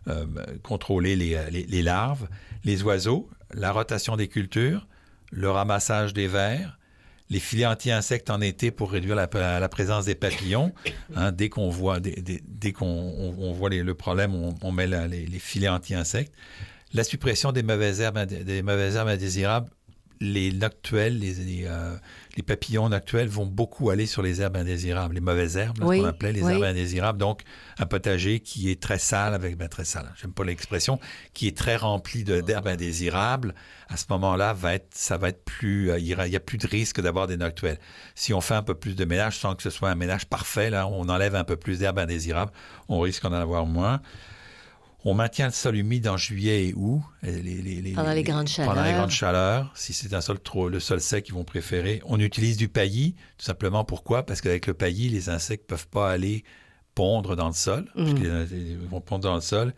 euh, 0.09 0.27
contrôler 0.63 1.17
les, 1.17 1.39
les- 1.51 1.65
les 1.67 1.83
larves, 1.83 2.29
les 2.65 2.83
oiseaux, 2.83 3.29
la 3.53 3.73
rotation 3.73 4.17
des 4.17 4.29
cultures, 4.29 4.87
le 5.31 5.51
ramassage 5.51 6.13
des 6.13 6.27
vers, 6.27 6.79
les 7.31 7.41
filets 7.41 7.65
anti-insectes 7.67 8.29
en 8.29 8.41
été 8.43 8.71
pour 8.71 8.91
réduire 8.93 9.15
la, 9.17 9.29
la 9.33 9.69
présence 9.69 10.05
des 10.05 10.15
papillons. 10.15 10.73
Hein, 11.17 11.33
dès 11.33 11.49
qu'on 11.49 11.71
voit, 11.71 11.99
dès, 12.01 12.21
dès- 12.21 12.43
dès 12.47 12.73
qu'on 12.73 12.87
on- 12.87 13.35
on 13.39 13.53
voit 13.53 13.71
les- 13.71 13.83
le 13.83 13.95
problème, 13.95 14.35
on, 14.35 14.55
on 14.61 14.73
met 14.73 14.87
la- 14.87 15.07
les, 15.09 15.25
les 15.27 15.39
filets 15.39 15.69
anti-insectes. 15.69 16.35
La 16.93 17.03
suppression 17.03 17.51
des 17.53 17.63
mauvaises 17.63 18.01
herbes, 18.01 18.19
des 18.27 18.63
mauvaises 18.63 18.97
herbes 18.97 19.09
indésirables. 19.09 19.71
Les 20.21 20.53
noctuels, 20.53 21.19
les, 21.19 21.35
les, 21.35 21.65
euh, 21.67 21.97
les 22.37 22.43
papillons 22.43 22.89
noctuels 22.89 23.29
vont 23.29 23.47
beaucoup 23.47 23.91
aller 23.91 24.07
sur 24.07 24.23
les 24.23 24.41
herbes 24.41 24.57
indésirables, 24.57 25.15
les 25.15 25.21
mauvaises 25.21 25.57
herbes, 25.57 25.79
là, 25.79 25.87
Oui, 25.87 25.97
ce 25.99 26.03
qu'on 26.03 26.09
appelait 26.09 26.33
les 26.33 26.43
oui. 26.43 26.53
herbes 26.53 26.65
indésirables. 26.65 27.19
Donc, 27.19 27.43
un 27.79 27.87
potager 27.87 28.41
qui 28.41 28.71
est 28.71 28.81
très 28.81 28.99
sale, 28.99 29.35
avec 29.35 29.57
ben, 29.57 29.69
très 29.69 29.85
sale, 29.85 30.13
j'aime 30.21 30.33
pas 30.33 30.45
l'expression, 30.45 30.99
qui 31.33 31.47
est 31.47 31.57
très 31.57 31.77
rempli 31.77 32.25
d'herbes 32.25 32.67
indésirables, 32.67 33.55
à 33.89 33.97
ce 33.97 34.07
moment-là, 34.11 34.53
va 34.53 34.75
être, 34.75 34.89
ça 34.93 35.17
va 35.17 35.29
être 35.29 35.45
plus, 35.45 35.91
euh, 35.91 35.99
il 35.99 36.07
y 36.07 36.37
a 36.37 36.41
plus 36.41 36.59
de 36.59 36.67
risque 36.67 37.01
d'avoir 37.01 37.27
des 37.27 37.37
noctuels. 37.37 37.79
Si 38.15 38.35
on 38.35 38.41
fait 38.41 38.55
un 38.55 38.63
peu 38.63 38.75
plus 38.75 38.97
de 38.97 39.05
ménage, 39.05 39.39
sans 39.39 39.55
que 39.55 39.63
ce 39.63 39.71
soit 39.71 39.91
un 39.91 39.95
ménage 39.95 40.27
parfait, 40.27 40.71
là, 40.71 40.87
on 40.89 41.09
enlève 41.09 41.35
un 41.37 41.45
peu 41.45 41.57
plus 41.57 41.79
d'herbes 41.79 41.99
indésirables, 41.99 42.53
on 42.89 43.01
risque 43.01 43.23
d'en 43.23 43.33
avoir 43.33 43.67
moins. 43.67 44.01
On 45.07 45.13
maintient 45.15 45.47
le 45.47 45.53
sol 45.53 45.77
humide 45.77 46.09
en 46.09 46.17
juillet 46.17 46.69
et 46.69 46.75
août. 46.75 47.03
Les- 47.23 47.43
les- 47.43 47.83
les- 47.83 47.93
Pendant 47.93 48.13
les 48.13 48.23
grandes 48.23 48.49
Pendant 48.57 48.73
les 48.73 48.77
chaleurs. 48.79 48.97
grandes 48.97 49.11
chaleurs. 49.11 49.73
Si 49.75 49.93
c'est 49.93 50.15
un 50.15 50.21
sol 50.23 50.41
trop, 50.41 50.69
le 50.71 50.81
sol 50.81 51.01
sec, 51.01 51.29
ils 51.29 51.35
vont 51.35 51.45
préférer. 51.45 52.01
On 52.07 52.19
utilise 52.19 52.57
du 52.57 52.69
paillis, 52.69 53.15
tout 53.37 53.45
simplement. 53.45 53.85
Pourquoi? 53.85 54.25
Parce 54.25 54.41
qu'avec 54.41 54.67
le 54.67 54.73
paillis, 54.75 55.11
les 55.11 55.29
insectes 55.29 55.67
peuvent 55.67 55.89
pas 55.89 56.11
aller 56.11 56.43
pondre 56.95 57.37
dans 57.37 57.49
le 57.49 57.53
sol. 57.55 57.91
Mm. 57.97 58.15
qu'ils- 58.15 58.49
Ils 58.53 58.79
vont 58.89 59.01
pondre 59.03 59.25
dans 59.25 59.35
le 59.35 59.41
sol. 59.43 59.75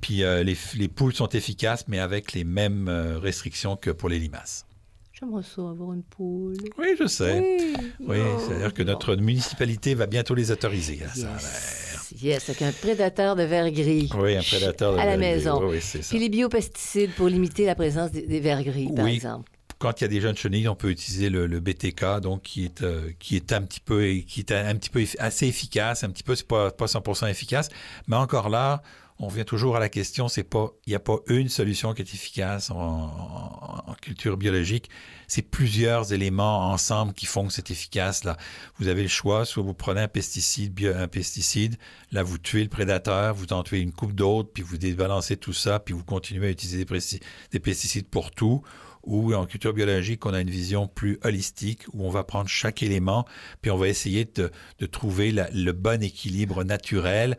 Puis 0.00 0.22
euh, 0.22 0.42
les, 0.44 0.56
les 0.76 0.88
poules 0.88 1.14
sont 1.14 1.28
efficaces, 1.28 1.86
mais 1.88 1.98
avec 1.98 2.32
les 2.32 2.44
mêmes 2.44 2.88
euh, 2.88 3.18
restrictions 3.18 3.76
que 3.76 3.90
pour 3.90 4.08
les 4.08 4.18
limaces. 4.18 4.66
J'aimerais 5.12 5.42
ça 5.44 5.62
avoir 5.62 5.92
une 5.92 6.02
poule. 6.02 6.54
Oui, 6.78 6.88
je 6.98 7.06
sais. 7.06 7.38
Oui, 7.40 7.74
Oui, 8.00 8.16
Oh, 8.20 8.40
c'est-à-dire 8.46 8.74
que 8.74 8.82
bon. 8.82 8.90
notre 8.90 9.14
municipalité 9.16 9.94
va 9.94 10.06
bientôt 10.06 10.34
les 10.34 10.50
autoriser. 10.50 10.96
là, 10.96 11.08
ça 11.14 11.28
a 11.28 11.36
l'air. 11.38 11.91
Yes, 12.20 12.48
avec 12.48 12.62
un 12.62 12.72
prédateur 12.72 13.36
de 13.36 13.42
vers 13.44 13.70
gris. 13.70 14.08
Oui, 14.18 14.36
un 14.36 14.42
prédateur 14.42 14.94
de 14.94 14.98
À 14.98 15.06
la 15.06 15.16
maison. 15.16 15.60
Oui, 15.62 15.74
oui, 15.76 15.78
c'est 15.80 16.02
ça. 16.02 16.10
Puis 16.10 16.18
les 16.18 16.28
biopesticides 16.28 17.12
pour 17.14 17.28
limiter 17.28 17.64
la 17.66 17.74
présence 17.74 18.10
des, 18.10 18.22
des 18.22 18.40
vers 18.40 18.62
gris, 18.62 18.88
par 18.94 19.04
Oui. 19.04 19.14
exemple. 19.14 19.50
quand 19.78 20.00
il 20.00 20.04
y 20.04 20.06
a 20.06 20.08
des 20.08 20.20
jeunes 20.20 20.36
chenilles, 20.36 20.68
on 20.68 20.76
peut 20.76 20.90
utiliser 20.90 21.28
le, 21.28 21.46
le 21.46 21.58
BTK, 21.58 22.20
donc 22.20 22.42
qui 22.42 22.64
est 22.64 22.82
euh, 22.82 23.10
qui 23.18 23.34
est 23.36 23.52
un 23.52 23.62
petit 23.62 23.80
peu 23.80 24.04
qui 24.26 24.40
est 24.40 24.52
un 24.52 24.74
petit 24.76 24.90
peu 24.90 25.02
assez 25.18 25.46
efficace, 25.48 26.04
un 26.04 26.10
petit 26.10 26.22
peu 26.22 26.34
c'est 26.36 26.46
pas 26.46 26.70
pas 26.70 26.86
100% 26.86 27.28
efficace, 27.28 27.68
mais 28.06 28.14
encore 28.16 28.48
là, 28.48 28.82
on 29.18 29.28
revient 29.28 29.44
toujours 29.44 29.76
à 29.76 29.80
la 29.80 29.88
question, 29.88 30.28
c'est 30.28 30.42
pas 30.42 30.72
il 30.86 30.90
n'y 30.90 30.96
a 30.96 31.00
pas 31.00 31.18
une 31.28 31.48
solution 31.48 31.94
qui 31.94 32.02
est 32.02 32.14
efficace 32.14 32.70
en, 32.70 33.94
culture 34.00 34.36
biologique, 34.36 34.90
c'est 35.28 35.42
plusieurs 35.42 36.12
éléments 36.12 36.70
ensemble 36.72 37.12
qui 37.12 37.26
font 37.26 37.46
que 37.46 37.52
c'est 37.52 37.70
efficace 37.70 38.24
là. 38.24 38.36
Vous 38.78 38.88
avez 38.88 39.02
le 39.02 39.08
choix, 39.08 39.44
soit 39.44 39.62
vous 39.62 39.74
prenez 39.74 40.00
un 40.00 40.08
pesticide, 40.08 40.94
un 40.96 41.06
pesticide, 41.06 41.76
là 42.10 42.24
vous 42.24 42.38
tuez 42.38 42.64
le 42.64 42.68
prédateur, 42.68 43.34
vous 43.34 43.52
en 43.52 43.62
tuez 43.62 43.80
une 43.80 43.92
coupe 43.92 44.12
d'autres, 44.12 44.50
puis 44.52 44.62
vous 44.62 44.76
débalancez 44.76 45.36
tout 45.36 45.52
ça, 45.52 45.78
puis 45.78 45.94
vous 45.94 46.04
continuez 46.04 46.48
à 46.48 46.50
utiliser 46.50 46.84
des, 46.84 47.60
pesticides 47.60 48.08
pour 48.08 48.32
tout 48.32 48.62
ou 49.04 49.34
en 49.34 49.46
culture 49.46 49.72
biologique, 49.72 50.24
on 50.26 50.34
a 50.34 50.40
une 50.40 50.50
vision 50.50 50.86
plus 50.86 51.18
holistique 51.22 51.82
où 51.92 52.06
on 52.06 52.10
va 52.10 52.24
prendre 52.24 52.48
chaque 52.48 52.82
élément, 52.82 53.26
puis 53.60 53.70
on 53.70 53.76
va 53.76 53.88
essayer 53.88 54.24
de, 54.24 54.50
trouver 54.86 55.32
le 55.32 55.72
bon 55.72 56.02
équilibre 56.02 56.64
naturel 56.64 57.36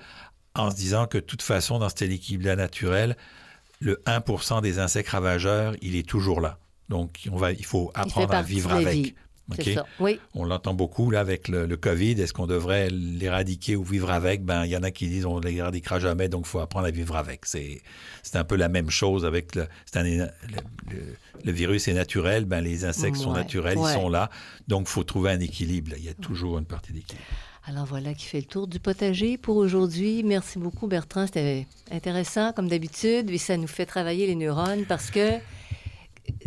en 0.56 0.70
se 0.72 0.76
disant 0.76 1.08
que 1.08 1.18
de 1.18 1.24
toute 1.24 1.42
façon, 1.42 1.80
dans 1.80 1.90
cet 1.90 2.04
équilibre 2.04 2.54
naturel, 2.54 3.18
le 3.80 4.02
1% 4.06 4.62
des 4.62 4.80
insectes 4.80 5.10
ravageurs, 5.10 5.76
il 5.82 5.96
est 5.96 6.08
toujours 6.08 6.42
là. 6.42 6.58
Donc, 6.90 7.28
on 7.32 7.38
va, 7.38 7.52
il 7.52 7.66
faut 7.66 7.92
Il 7.96 8.02
apprendre 8.02 8.34
à 8.34 8.42
vivre 8.42 8.72
avec. 8.72 8.94
vie. 8.94 9.16
OK? 9.52 9.62
C'est 9.62 9.74
ça. 9.74 9.86
Oui. 10.00 10.20
On 10.36 10.46
l'entend 10.46 10.74
beaucoup 10.74 11.12
là 11.12 11.20
avec 11.20 11.50
le, 11.50 11.66
le 11.66 11.76
COVID. 11.76 12.12
Est-ce 12.22 12.32
qu'on 12.34 12.48
devrait 12.48 12.90
l'éradiquer 12.90 13.76
ou 13.76 13.84
vivre 13.84 14.10
avec? 14.10 14.46
Ben, 14.46 14.64
il 14.64 14.72
y 14.72 14.78
en 14.78 14.84
a 14.84 14.92
qui 14.92 15.08
disent 15.08 15.26
on 15.26 15.40
ne 15.42 15.46
l'éradiquera 15.46 16.00
jamais, 16.00 16.30
donc 16.30 16.46
il 16.46 16.50
faut 16.50 16.60
apprendre 16.60 16.88
à 16.88 16.92
vivre 16.92 17.18
avec. 17.18 17.46
C'est, 17.46 17.82
un 18.36 18.44
peu 18.46 18.56
la 18.56 18.70
même 18.70 18.90
chose 18.90 19.26
avec 19.26 19.56
le, 19.56 19.68
un- 19.96 20.04
le, 21.44 21.52
virus 21.52 21.88
est 21.90 21.94
naturel. 21.94 22.46
Ben, 22.46 22.62
les 22.62 22.86
insectes 22.86 23.18
sont 23.18 23.32
Ouais, 23.32 23.40
naturels, 23.40 23.78
ouais. 23.78 23.92
ils 23.92 23.94
sont 23.94 24.08
là. 24.08 24.30
Donc, 24.70 24.86
il 24.88 24.92
faut 24.92 25.04
trouver 25.04 25.32
un 25.32 25.40
équilibre. 25.42 25.92
Il 25.98 26.06
y 26.06 26.10
a 26.10 26.14
toujours 26.14 26.58
une 26.58 26.66
partie 26.66 26.94
d'équilibre. 26.94 27.26
Alors 27.66 27.86
voilà 27.86 28.14
qui 28.14 28.26
fait 28.26 28.40
le 28.40 28.46
tour 28.46 28.68
du 28.68 28.80
potager 28.80 29.38
pour 29.38 29.56
aujourd'hui. 29.56 30.22
Merci 30.24 30.60
beaucoup 30.60 30.88
Bertrand, 30.88 31.28
c'était 31.28 31.66
intéressant 31.92 32.52
comme 32.52 32.68
d'habitude 32.68 33.30
et 33.30 33.38
ça 33.38 33.56
nous 33.56 33.68
fait 33.68 33.86
travailler 33.86 34.28
les 34.28 34.36
neurones 34.36 34.86
parce 34.86 35.10
que 35.12 35.40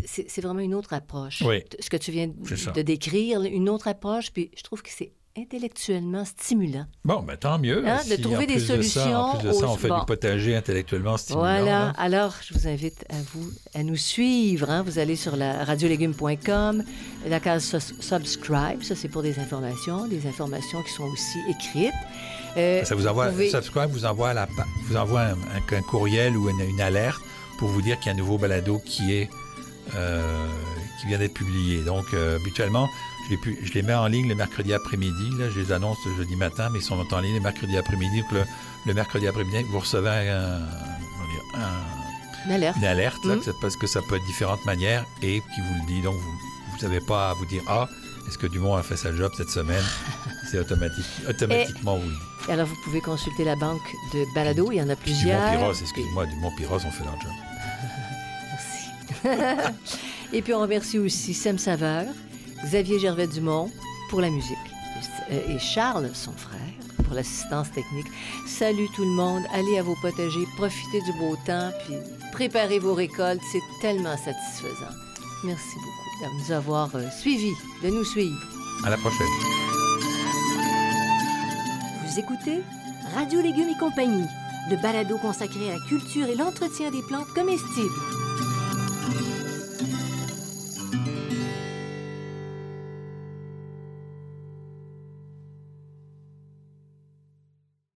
c'est 0.04 0.40
vraiment 0.40 0.60
une 0.60 0.74
autre 0.74 0.92
approche. 0.92 1.42
Oui. 1.46 1.62
Ce 1.80 1.88
que 1.88 1.96
tu 1.96 2.10
viens 2.10 2.30
ça. 2.54 2.70
de 2.70 2.82
décrire, 2.82 3.42
une 3.42 3.68
autre 3.68 3.88
approche, 3.88 4.30
puis 4.30 4.50
je 4.56 4.62
trouve 4.62 4.82
que 4.82 4.90
c'est 4.90 5.12
intellectuellement 5.38 6.24
stimulant. 6.24 6.86
Bon, 7.04 7.22
ben, 7.22 7.36
tant 7.36 7.58
mieux. 7.58 7.86
Hein, 7.86 8.00
de 8.08 8.16
trouver 8.16 8.46
des 8.46 8.54
plus 8.54 8.68
de 8.68 8.82
ça- 8.82 9.20
en 9.20 9.36
plus 9.36 9.46
de 9.48 9.52
ça, 9.52 9.58
solutions 9.60 9.72
on 9.72 9.76
fait 9.76 9.90
aux- 9.90 9.94
du 9.94 10.00
bon. 10.00 10.04
potager 10.06 10.56
intellectuellement 10.56 11.16
stimulant. 11.16 11.40
Voilà. 11.44 11.64
là. 11.64 11.92
Alors, 11.98 12.34
je 12.46 12.54
vous 12.54 12.66
invite 12.66 13.04
à 13.10 13.16
vous 13.34 13.50
à 13.74 13.82
nous 13.82 13.96
suivre. 13.96 14.70
hein. 14.70 14.82
Vous 14.82 14.98
allez 14.98 15.16
sur 15.16 15.36
la 15.36 15.64
radiolégumes.com, 15.64 16.84
la 17.28 17.40
case 17.40 17.76
subscribe. 18.00 18.82
Ça, 18.82 18.94
c'est 18.94 19.08
pour 19.08 19.22
des 19.22 19.38
informations, 19.38 20.06
des 20.06 20.26
informations 20.26 20.82
qui 20.82 20.92
sont 20.92 21.04
aussi 21.04 21.38
écrites. 21.48 21.92
Euh, 22.56 22.84
Ça 22.84 22.94
vous 22.94 23.06
envoie, 23.06 23.26
vous 23.26 23.32
pouvez- 23.32 23.50
Subscribe 23.50 23.90
vous 23.90 24.06
envoie, 24.06 24.32
la, 24.32 24.48
vous 24.88 24.96
envoie 24.96 25.20
un, 25.22 25.32
un- 25.32 25.76
un 25.76 25.82
courriel 25.82 26.36
ou 26.36 26.48
une, 26.48 26.60
une 26.60 26.80
alerte 26.80 27.20
pour 27.58 27.68
vous 27.68 27.82
dire 27.82 27.98
qu'il 27.98 28.06
y 28.06 28.08
a 28.10 28.12
un 28.14 28.18
nouveau 28.18 28.38
balado 28.38 28.80
qui 28.84 29.12
est 29.14 29.28
euh, 29.94 30.46
qui 31.00 31.06
vient 31.06 31.18
d'être 31.18 31.34
publié. 31.34 31.82
Donc, 31.84 32.06
euh, 32.12 32.38
habituellement, 32.40 32.88
je 33.26 33.30
les, 33.30 33.36
pu- 33.36 33.58
je 33.62 33.72
les 33.74 33.82
mets 33.82 33.94
en 33.94 34.06
ligne 34.06 34.28
le 34.28 34.34
mercredi 34.34 34.72
après-midi. 34.72 35.30
Là, 35.38 35.50
je 35.50 35.60
les 35.60 35.72
annonce 35.72 35.98
le 36.06 36.16
jeudi 36.16 36.36
matin, 36.36 36.68
mais 36.72 36.78
ils 36.78 36.82
sont 36.84 36.96
en 37.12 37.20
ligne 37.20 37.34
le 37.34 37.40
mercredi 37.40 37.76
après-midi. 37.76 38.22
Donc, 38.22 38.32
le, 38.32 38.44
le 38.86 38.94
mercredi 38.94 39.26
après-midi, 39.26 39.64
vous 39.70 39.80
recevez 39.80 40.08
un- 40.30 40.60
un- 41.54 42.46
une 42.46 42.52
alerte. 42.52 42.76
une 42.76 42.84
alerte 42.84 43.24
là, 43.24 43.36
que 43.36 43.44
c'est 43.44 43.60
parce 43.60 43.76
que 43.76 43.86
ça 43.86 44.00
peut 44.08 44.16
être 44.16 44.24
différentes 44.26 44.64
manières 44.64 45.04
et 45.22 45.40
qui 45.54 45.60
vous 45.60 45.74
le 45.80 45.86
dit. 45.86 46.02
Donc, 46.02 46.14
vous 46.16 46.86
n'avez 46.86 47.00
pas 47.00 47.30
à 47.30 47.34
vous 47.34 47.46
dire 47.46 47.62
Ah, 47.68 47.88
est-ce 48.28 48.38
que 48.38 48.46
Dumont 48.46 48.74
a 48.76 48.82
fait 48.82 48.96
sa 48.96 49.14
job 49.14 49.32
cette 49.36 49.50
semaine 49.50 49.82
C'est 50.50 50.58
automatique, 50.60 51.04
automatiquement, 51.28 51.96
oui. 51.96 52.12
Et 52.48 52.52
alors, 52.52 52.66
vous 52.66 52.76
pouvez 52.84 53.00
consulter 53.00 53.42
la 53.44 53.56
banque 53.56 53.82
de 54.14 54.24
Balado. 54.34 54.70
Il 54.70 54.76
y 54.76 54.82
en 54.82 54.88
a 54.88 54.94
plusieurs. 54.94 55.40
Dumont 55.50 55.58
Piros, 55.64 55.80
excuse-moi, 55.80 56.26
Dumont 56.26 56.52
Piros 56.56 56.76
ont 56.76 56.90
fait 56.92 57.02
leur 57.04 57.20
job. 57.20 57.32
Merci. 59.24 59.72
Et 60.32 60.42
puis, 60.42 60.54
on 60.54 60.60
remercie 60.60 60.98
aussi 61.00 61.34
Sam 61.34 61.58
Saveur, 61.58 62.04
Xavier 62.64 62.98
Gervais-Dumont 62.98 63.70
pour 64.10 64.20
la 64.20 64.30
musique 64.30 64.56
euh, 65.30 65.54
et 65.54 65.58
Charles, 65.58 66.10
son 66.14 66.32
frère, 66.32 66.60
pour 67.04 67.14
l'assistance 67.14 67.70
technique. 67.72 68.06
Salut 68.46 68.88
tout 68.94 69.04
le 69.04 69.10
monde. 69.10 69.42
Allez 69.52 69.78
à 69.78 69.82
vos 69.82 69.96
potagers, 70.00 70.46
profitez 70.56 71.00
du 71.02 71.12
beau 71.18 71.36
temps, 71.46 71.70
puis 71.84 71.96
préparez 72.32 72.78
vos 72.78 72.94
récoltes. 72.94 73.42
C'est 73.52 73.62
tellement 73.80 74.16
satisfaisant. 74.16 74.94
Merci 75.44 75.76
beaucoup 75.76 76.34
de 76.34 76.42
nous 76.42 76.52
avoir 76.52 76.94
euh, 76.94 77.08
suivis, 77.10 77.54
de 77.82 77.90
nous 77.90 78.04
suivre. 78.04 78.38
À 78.84 78.90
la 78.90 78.96
prochaine. 78.96 79.26
Vous 82.04 82.18
écoutez 82.18 82.62
Radio 83.14 83.40
Légumes 83.40 83.68
et 83.68 83.78
compagnie, 83.78 84.26
le 84.70 84.76
balado 84.76 85.18
consacré 85.18 85.70
à 85.70 85.74
la 85.74 85.80
culture 85.88 86.26
et 86.26 86.34
l'entretien 86.34 86.90
des 86.90 87.02
plantes 87.02 87.28
comestibles. 87.34 88.15